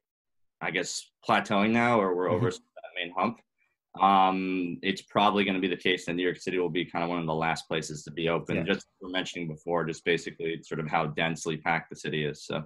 I 0.64 0.70
guess 0.70 1.10
plateauing 1.28 1.70
now, 1.70 2.00
or 2.00 2.16
we're 2.16 2.30
over 2.30 2.48
mm-hmm. 2.48 2.56
that 2.56 3.02
main 3.02 3.12
hump. 3.16 3.40
Um, 4.00 4.78
it's 4.82 5.02
probably 5.02 5.44
going 5.44 5.54
to 5.54 5.60
be 5.60 5.68
the 5.68 5.76
case 5.76 6.06
that 6.06 6.14
New 6.14 6.22
York 6.22 6.38
City 6.38 6.58
will 6.58 6.70
be 6.70 6.84
kind 6.84 7.04
of 7.04 7.10
one 7.10 7.20
of 7.20 7.26
the 7.26 7.34
last 7.34 7.68
places 7.68 8.02
to 8.04 8.10
be 8.10 8.28
open. 8.28 8.56
Yeah. 8.56 8.62
Just 8.64 8.86
we're 9.00 9.10
mentioning 9.10 9.46
before, 9.46 9.84
just 9.84 10.04
basically 10.04 10.60
sort 10.62 10.80
of 10.80 10.88
how 10.88 11.06
densely 11.06 11.58
packed 11.58 11.90
the 11.90 11.96
city 11.96 12.24
is. 12.24 12.44
So. 12.44 12.64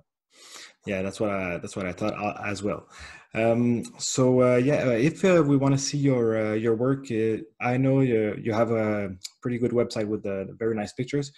Yeah, 0.87 1.03
that's 1.03 1.19
what 1.19 1.31
I 1.31 1.59
that's 1.59 1.75
what 1.75 1.87
I 1.87 1.93
thought 1.93 2.15
uh, 2.15 2.41
as 2.47 2.63
well. 2.63 2.89
Um, 3.35 3.85
so 3.99 4.43
uh, 4.43 4.57
yeah, 4.57 4.85
uh, 4.87 4.91
if 4.91 5.25
uh, 5.25 5.43
we 5.47 5.57
want 5.57 5.75
to 5.75 5.79
see 5.79 5.99
your 5.99 6.53
uh, 6.53 6.55
your 6.55 6.75
work, 6.75 7.11
uh, 7.11 7.39
I 7.61 7.77
know 7.77 8.01
you 8.01 8.37
you 8.41 8.53
have 8.53 8.71
a 8.71 9.15
pretty 9.43 9.59
good 9.59 9.73
website 9.73 10.07
with 10.07 10.23
the 10.23 10.55
very 10.59 10.75
nice 10.75 10.93
pictures. 10.93 11.33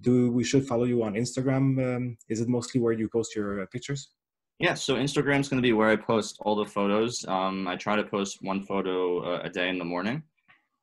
Do 0.00 0.30
we 0.30 0.44
should 0.44 0.66
follow 0.66 0.84
you 0.84 1.02
on 1.02 1.14
Instagram? 1.14 1.96
Um, 1.96 2.18
is 2.28 2.40
it 2.40 2.48
mostly 2.48 2.80
where 2.80 2.92
you 2.92 3.08
post 3.08 3.34
your 3.34 3.66
pictures? 3.66 4.10
Yeah, 4.60 4.74
so 4.74 4.96
Instagram's 4.96 5.48
going 5.48 5.62
to 5.62 5.66
be 5.66 5.72
where 5.72 5.88
I 5.88 5.96
post 5.96 6.38
all 6.40 6.56
the 6.56 6.66
photos. 6.66 7.24
Um, 7.28 7.68
I 7.68 7.76
try 7.76 7.94
to 7.94 8.02
post 8.02 8.38
one 8.42 8.64
photo 8.64 9.20
uh, 9.20 9.42
a 9.44 9.50
day 9.50 9.68
in 9.68 9.78
the 9.78 9.84
morning. 9.84 10.22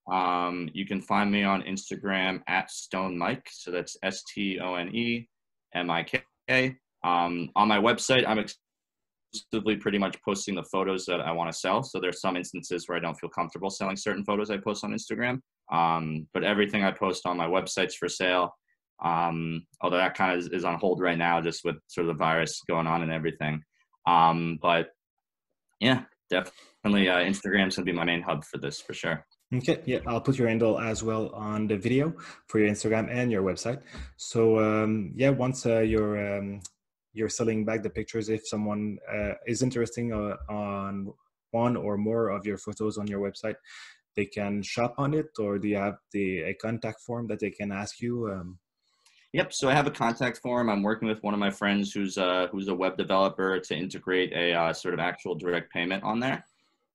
Um, 0.10 0.70
you 0.74 0.86
can 0.86 1.02
find 1.02 1.30
me 1.30 1.44
on 1.44 1.62
Instagram 1.64 2.42
at 2.48 2.72
Stone 2.72 3.18
Mike. 3.18 3.50
So 3.52 3.72
that's 3.72 3.98
S 4.02 4.24
T 4.34 4.60
O 4.60 4.76
N 4.76 4.96
E 4.96 5.28
M 5.74 5.90
I 5.90 6.04
K. 6.04 6.78
Um, 7.04 7.50
on 7.56 7.68
my 7.68 7.78
website, 7.78 8.26
I'm 8.26 8.40
exclusively 9.38 9.76
pretty 9.76 9.98
much 9.98 10.18
posting 10.24 10.56
the 10.56 10.64
photos 10.64 11.06
that 11.06 11.22
I 11.22 11.32
want 11.32 11.52
to 11.52 11.58
sell. 11.58 11.84
So 11.84 12.00
there's 12.00 12.22
some 12.22 12.36
instances 12.36 12.88
where 12.88 12.98
I 12.98 13.02
don't 13.02 13.20
feel 13.20 13.30
comfortable 13.30 13.70
selling 13.70 13.98
certain 13.98 14.24
photos 14.24 14.50
I 14.50 14.58
post 14.58 14.84
on 14.84 14.92
Instagram. 14.92 15.40
Um, 15.72 16.28
but 16.34 16.44
everything 16.44 16.84
I 16.84 16.92
post 16.92 17.26
on 17.26 17.38
my 17.38 17.48
website's 17.48 17.96
for 17.96 18.10
sale. 18.10 18.56
Um, 19.04 19.66
although 19.82 19.98
that 19.98 20.16
kind 20.16 20.32
of 20.32 20.40
is, 20.40 20.48
is, 20.48 20.64
on 20.64 20.80
hold 20.80 21.02
right 21.02 21.18
now, 21.18 21.42
just 21.42 21.66
with 21.66 21.76
sort 21.88 22.08
of 22.08 22.16
the 22.16 22.18
virus 22.18 22.62
going 22.68 22.88
on 22.88 23.02
and 23.02 23.12
everything. 23.12 23.62
Um, 24.08 24.58
but 24.62 24.90
yeah, 25.82 26.04
definitely 26.30 27.10
uh, 27.10 27.18
Instagram's 27.18 27.76
gonna 27.76 27.86
be 27.86 27.92
my 27.92 28.06
main 28.06 28.22
hub 28.22 28.46
for 28.46 28.58
this 28.58 28.80
for 28.80 28.94
sure. 28.94 29.26
Okay, 29.54 29.82
yeah, 29.86 30.00
I'll 30.08 30.22
put 30.22 30.38
your 30.38 30.48
handle 30.48 30.80
as 30.80 31.04
well 31.04 31.30
on 31.36 31.68
the 31.68 31.78
video 31.78 32.14
for 32.48 32.60
your 32.60 32.70
Instagram 32.70 33.10
and 33.12 33.32
your 33.32 33.44
website. 33.44 33.82
So 34.18 34.60
um, 34.60 35.12
yeah, 35.16 35.30
once 35.30 35.66
uh, 35.66 35.80
you're 35.80 36.38
um, 36.38 36.62
you're 37.16 37.30
selling 37.30 37.66
back 37.66 37.82
the 37.82 37.90
pictures, 37.90 38.30
if 38.30 38.48
someone 38.48 38.98
uh, 39.12 39.34
is 39.48 39.64
interested 39.64 40.12
uh, 40.12 40.36
on 40.50 41.14
one 41.52 41.76
or 41.76 41.98
more 41.98 42.30
of 42.30 42.46
your 42.46 42.58
photos 42.58 42.98
on 42.98 43.08
your 43.08 43.22
website, 43.22 43.56
they 44.16 44.26
can 44.26 44.62
shop 44.62 44.96
on 44.98 45.14
it, 45.14 45.30
or 45.40 45.58
do 45.58 45.68
you 45.68 45.78
have 45.78 45.98
the 46.12 46.42
a 46.44 46.54
contact 46.54 47.02
form 47.02 47.28
that 47.28 47.40
they 47.40 47.52
can 47.52 47.72
ask 47.72 48.02
you? 48.02 48.32
Um, 48.32 48.60
Yep. 49.36 49.52
So 49.52 49.68
I 49.68 49.74
have 49.74 49.86
a 49.86 49.92
contact 49.92 50.38
form. 50.38 50.70
I'm 50.70 50.82
working 50.82 51.10
with 51.10 51.22
one 51.22 51.34
of 51.34 51.42
my 51.42 51.52
friends 51.52 51.92
who's 51.92 52.16
a, 52.16 52.48
who's 52.54 52.70
a 52.70 52.74
web 52.74 52.96
developer 52.96 53.60
to 53.60 53.76
integrate 53.76 54.32
a 54.32 54.54
uh, 54.54 54.72
sort 54.72 54.94
of 54.94 55.02
actual 55.02 55.36
direct 55.36 55.74
payment 55.74 56.06
on 56.06 56.22
there. 56.22 56.46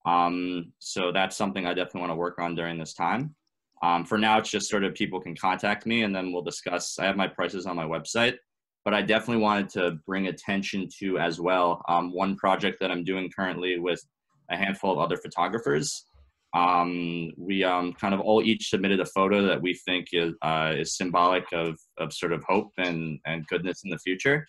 Um, 0.07 0.73
so 0.79 1.13
that's 1.13 1.37
something 1.37 1.67
I 1.67 1.75
definitely 1.75 2.01
want 2.01 2.13
to 2.13 2.17
work 2.17 2.39
on 2.39 2.55
during 2.55 2.79
this 2.79 2.95
time. 2.95 3.35
Um, 3.83 4.07
for 4.07 4.17
now, 4.17 4.39
it's 4.39 4.51
just 4.51 4.71
sort 4.71 4.85
of 4.85 4.95
people 4.95 5.21
can 5.21 5.37
contact 5.37 5.85
me 5.85 6.03
and 6.03 6.17
then 6.17 6.33
we'll 6.33 6.41
discuss. 6.41 6.99
I 6.99 7.05
have 7.05 7.17
my 7.17 7.29
prices 7.29 7.67
on 7.67 7.77
my 7.77 7.85
website, 7.85 8.37
but 8.85 8.95
I 8.95 9.03
definitely 9.03 9.43
wanted 9.43 9.69
to 9.71 9.99
bring 10.07 10.29
attention 10.29 10.89
to 11.01 11.19
as 11.19 11.41
well 11.41 11.83
um, 11.89 12.13
one 12.13 12.37
project 12.37 12.79
that 12.81 12.91
I'm 12.91 13.05
doing 13.05 13.31
currently 13.35 13.79
with 13.79 14.03
a 14.51 14.57
handful 14.57 14.93
of 14.93 14.99
other 14.99 15.17
photographers. 15.17 16.07
Um, 16.55 17.31
we 17.37 17.63
um, 17.63 17.93
kind 17.93 18.13
of 18.13 18.21
all 18.21 18.43
each 18.43 18.71
submitted 18.71 19.01
a 19.01 19.07
photo 19.07 19.43
that 19.47 19.61
we 19.61 19.75
think 19.87 20.09
is, 20.13 20.35
uh, 20.43 20.75
is 20.77 20.97
symbolic 20.97 21.45
of, 21.53 21.79
of 21.99 22.13
sort 22.13 22.33
of 22.33 22.43
hope 22.49 22.71
and, 22.79 23.21
and 23.27 23.47
goodness 23.47 23.83
in 23.85 23.91
the 23.91 23.99
future. 23.99 24.47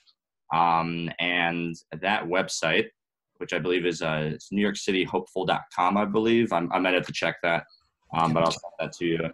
Um, 0.53 1.09
and 1.19 1.75
that 2.01 2.25
website, 2.25 2.87
which 3.37 3.53
I 3.53 3.59
believe 3.59 3.85
is 3.85 4.01
uh, 4.01 4.33
New 4.51 4.61
York 4.61 4.77
City 4.77 5.03
hopeful.com, 5.03 5.97
I 5.97 6.05
believe. 6.05 6.51
I'm, 6.51 6.71
I 6.71 6.79
might 6.79 6.93
have 6.93 7.05
to 7.07 7.13
check 7.13 7.37
that, 7.43 7.65
um, 8.15 8.33
but 8.33 8.43
I'll 8.43 8.51
send 8.51 8.73
that 8.79 8.93
to 8.93 9.05
you. 9.05 9.31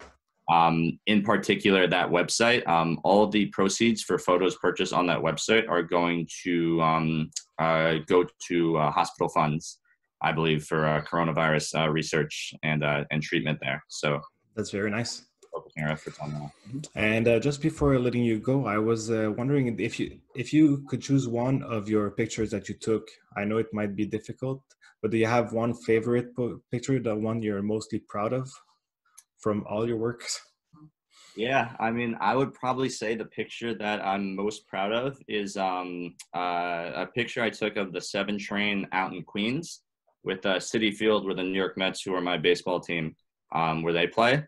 Um, 0.50 0.98
in 1.06 1.22
particular, 1.22 1.86
that 1.86 2.08
website, 2.08 2.66
um, 2.66 2.98
all 3.04 3.22
of 3.22 3.32
the 3.32 3.46
proceeds 3.46 4.02
for 4.02 4.18
photos 4.18 4.56
purchased 4.56 4.92
on 4.92 5.06
that 5.08 5.18
website 5.18 5.68
are 5.68 5.82
going 5.82 6.26
to 6.44 6.80
uh, 7.58 7.94
go 8.06 8.24
to 8.48 8.76
uh, 8.78 8.90
hospital 8.90 9.28
funds 9.28 9.78
I 10.20 10.32
believe, 10.32 10.64
for 10.64 10.86
uh, 10.86 11.02
coronavirus 11.02 11.80
uh, 11.80 11.88
research 11.90 12.52
and 12.62 12.82
uh, 12.84 13.04
and 13.10 13.22
treatment 13.22 13.58
there. 13.60 13.82
So 13.88 14.20
that's 14.56 14.70
very 14.70 14.90
nice. 14.90 15.26
Focusing 15.52 15.84
efforts 15.84 16.18
on 16.18 16.34
that. 16.34 16.88
And 16.94 17.26
uh, 17.26 17.40
just 17.40 17.62
before 17.62 17.98
letting 17.98 18.22
you 18.22 18.38
go, 18.38 18.66
I 18.66 18.78
was 18.78 19.10
uh, 19.10 19.32
wondering 19.36 19.78
if 19.80 19.98
you 19.98 20.18
if 20.34 20.52
you 20.52 20.84
could 20.88 21.00
choose 21.00 21.28
one 21.28 21.62
of 21.62 21.88
your 21.88 22.10
pictures 22.10 22.50
that 22.50 22.68
you 22.68 22.74
took. 22.74 23.08
I 23.36 23.44
know 23.44 23.58
it 23.58 23.72
might 23.72 23.94
be 23.94 24.06
difficult, 24.06 24.62
but 25.00 25.10
do 25.10 25.16
you 25.16 25.26
have 25.26 25.52
one 25.52 25.72
favorite 25.74 26.28
picture, 26.70 26.98
the 26.98 27.14
one 27.14 27.42
you're 27.42 27.62
mostly 27.62 28.00
proud 28.00 28.32
of 28.32 28.50
from 29.40 29.64
all 29.68 29.86
your 29.86 29.96
works? 29.96 30.40
Yeah, 31.36 31.76
I 31.78 31.92
mean, 31.92 32.16
I 32.20 32.34
would 32.34 32.52
probably 32.52 32.88
say 32.88 33.14
the 33.14 33.24
picture 33.24 33.72
that 33.74 34.04
I'm 34.04 34.34
most 34.34 34.66
proud 34.66 34.92
of 34.92 35.20
is 35.28 35.56
um, 35.56 36.16
uh, 36.34 36.90
a 36.94 37.06
picture 37.14 37.42
I 37.42 37.50
took 37.50 37.76
of 37.76 37.92
the 37.92 38.00
seven 38.00 38.38
train 38.38 38.88
out 38.90 39.12
in 39.12 39.22
Queens 39.22 39.82
with 40.24 40.44
uh, 40.44 40.56
Citi 40.56 40.92
Field, 40.92 41.24
where 41.24 41.34
the 41.34 41.44
New 41.44 41.56
York 41.56 41.78
Mets, 41.78 42.02
who 42.02 42.12
are 42.14 42.20
my 42.20 42.38
baseball 42.38 42.80
team, 42.80 43.14
um, 43.54 43.82
where 43.82 43.92
they 43.92 44.06
play. 44.06 44.44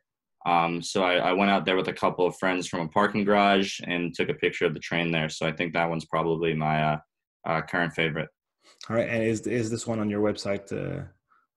Um, 0.47 0.83
so 0.83 1.05
I, 1.05 1.17
I, 1.17 1.33
went 1.33 1.51
out 1.51 1.67
there 1.67 1.77
with 1.77 1.89
a 1.89 1.93
couple 1.93 2.27
of 2.27 2.37
friends 2.39 2.67
from 2.67 2.81
a 2.81 2.89
parking 2.89 3.25
garage 3.25 3.79
and 3.85 4.15
took 4.15 4.31
a 4.31 4.35
picture 4.35 4.65
of 4.65 4.73
the 4.73 4.81
train 4.81 5.11
there. 5.11 5.29
So 5.29 5.47
I 5.47 5.53
think 5.53 5.75
that 5.75 5.89
one's 5.89 6.07
probably 6.07 6.55
my 6.55 6.83
uh, 6.83 6.99
uh, 7.45 7.61
current 7.63 7.93
favorite. 7.93 8.31
All 8.89 8.97
right, 8.97 9.09
and 9.09 9.23
is 9.23 9.47
is 9.47 9.71
this 9.71 9.87
one 9.87 10.01
on 10.01 10.09
your 10.09 10.23
website 10.23 10.73
uh, 10.73 11.05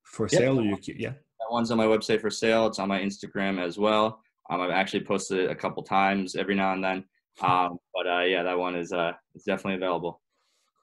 for 0.04 0.28
sale? 0.28 0.60
Or 0.60 0.64
you, 0.64 0.78
yeah, 0.86 1.14
one's 1.54 1.72
on 1.72 1.78
my 1.78 1.86
website 1.86 2.20
for 2.20 2.30
sale. 2.30 2.68
It's 2.68 2.80
on 2.80 2.90
my 2.90 3.00
Instagram 3.00 3.60
as 3.60 3.78
well. 3.78 4.20
Um, 4.50 4.60
I've 4.60 4.72
actually 4.72 5.06
posted 5.06 5.40
it 5.40 5.52
a 5.52 5.56
couple 5.56 5.84
times 5.84 6.36
every 6.36 6.56
now 6.56 6.74
and 6.74 6.84
then. 6.84 7.06
Um, 7.42 7.78
but 7.94 8.06
uh, 8.08 8.22
yeah, 8.22 8.44
that 8.44 8.58
one 8.58 8.76
is 8.76 8.92
uh, 8.92 9.14
is 9.36 9.44
definitely 9.44 9.76
available. 9.76 10.22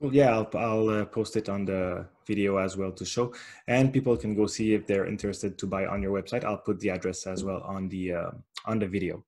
Well, 0.00 0.14
yeah, 0.14 0.30
I'll, 0.34 0.50
I'll 0.54 0.88
uh, 0.88 1.04
post 1.04 1.36
it 1.36 1.48
on 1.50 1.66
the 1.66 2.06
video 2.26 2.56
as 2.56 2.76
well 2.76 2.90
to 2.92 3.04
show, 3.04 3.34
and 3.68 3.92
people 3.92 4.16
can 4.16 4.34
go 4.34 4.46
see 4.46 4.72
if 4.72 4.86
they're 4.86 5.06
interested 5.06 5.58
to 5.58 5.66
buy 5.66 5.84
on 5.86 6.02
your 6.02 6.12
website. 6.18 6.44
I'll 6.44 6.56
put 6.56 6.80
the 6.80 6.90
address 6.90 7.26
as 7.26 7.44
well 7.44 7.60
on 7.62 7.88
the 7.88 8.14
uh, 8.14 8.30
on 8.64 8.78
the 8.78 8.88
video. 8.88 9.22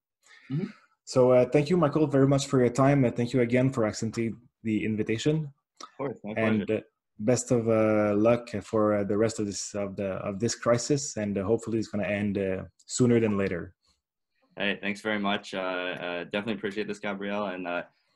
Mm-hmm. 0.51 0.67
So 1.05 1.33
uh, 1.33 1.45
thank 1.45 1.69
you, 1.69 1.77
Michael, 1.77 2.07
very 2.07 2.27
much 2.27 2.47
for 2.47 2.59
your 2.59 2.71
time. 2.71 3.05
And 3.05 3.15
thank 3.15 3.33
you 3.35 3.41
again 3.43 3.71
for 3.71 3.85
accepting 3.85 4.37
the 4.63 4.85
invitation. 4.85 5.53
Of 5.83 5.89
course, 5.99 6.17
and 6.37 6.71
uh, 6.71 6.81
best 7.19 7.51
of 7.51 7.69
uh, 7.69 8.15
luck 8.17 8.51
for 8.63 8.99
uh, 8.99 9.05
the 9.05 9.17
rest 9.17 9.39
of 9.39 9.47
this 9.47 9.75
of 9.75 9.97
the 9.97 10.13
of 10.29 10.41
this 10.41 10.55
crisis, 10.55 11.17
and 11.17 11.37
hopefully 11.37 11.79
it's 11.79 11.89
going 11.89 12.05
to 12.05 12.11
end 12.11 12.39
sooner 12.87 13.21
than 13.21 13.37
later. 13.37 13.75
Hey, 14.57 14.79
thanks 14.83 15.01
very 15.01 15.19
much. 15.19 15.53
definitely 15.53 16.55
appreciate 16.55 16.87
this, 16.87 16.99
Gabriel, 16.99 17.47
and 17.47 17.67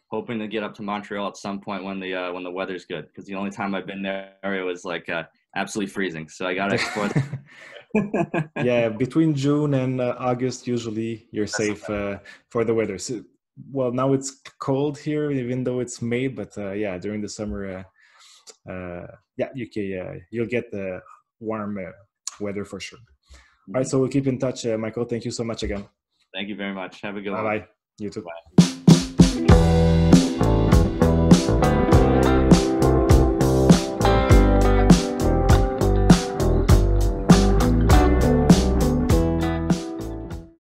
hoping 0.09 0.39
to 0.39 0.47
get 0.47 0.63
up 0.63 0.75
to 0.75 0.83
Montreal 0.83 1.29
at 1.29 1.37
some 1.37 1.61
point 1.61 1.85
when 1.85 2.01
the 2.01 2.15
uh, 2.15 2.33
when 2.33 2.45
the 2.45 2.51
weather's 2.51 2.85
good. 2.85 3.07
Because 3.09 3.27
the 3.27 3.35
only 3.35 3.51
time 3.51 3.75
I've 3.75 3.87
been 3.87 4.03
there, 4.03 4.35
it 4.43 4.63
was 4.63 4.85
like 4.85 5.09
uh, 5.09 5.25
absolutely 5.57 5.93
freezing. 5.93 6.29
So 6.29 6.47
I 6.47 6.55
got 6.55 6.69
to 6.69 6.75
explore. 6.81 7.11
yeah, 8.63 8.89
between 8.89 9.35
June 9.35 9.75
and 9.75 10.01
uh, 10.01 10.15
August, 10.19 10.67
usually 10.67 11.29
you're 11.31 11.47
safe 11.47 11.89
uh, 11.91 12.19
for 12.51 12.65
the 12.65 12.75
weather. 12.75 12.99
So, 12.99 13.25
well, 13.71 13.93
now 13.93 14.13
it's 14.13 14.43
cold 14.61 14.99
here, 14.99 15.31
even 15.31 15.65
though 15.65 15.81
it's 15.81 16.03
May. 16.03 16.29
But 16.29 16.57
uh, 16.59 16.73
yeah, 16.73 16.99
during 16.99 17.21
the 17.21 17.29
summer, 17.29 17.79
uh, 17.79 17.83
Uh, 18.69 19.07
yeah, 19.37 19.49
you 19.55 19.69
can 19.69 19.99
uh, 19.99 20.19
you'll 20.31 20.47
get 20.47 20.71
the 20.71 21.01
warm 21.41 21.79
uh, 21.79 21.91
weather 22.41 22.65
for 22.65 22.81
sure. 22.81 22.99
All 22.99 23.75
right, 23.75 23.81
mm-hmm. 23.83 23.89
so 23.89 23.99
we'll 23.99 24.09
keep 24.09 24.27
in 24.27 24.39
touch, 24.39 24.65
Michael. 24.65 25.05
Thank 25.05 25.25
you 25.25 25.31
so 25.31 25.45
much 25.45 25.63
again. 25.63 25.85
Thank 26.33 26.49
you 26.49 26.57
very 26.57 26.75
much. 26.75 27.01
Have 27.01 27.17
a 27.17 27.21
good 27.21 27.33
bye 27.33 27.43
one. 27.43 27.59
Bye. 27.61 27.67
You 27.99 28.11
too. 28.11 28.23
Bye. 28.23 28.66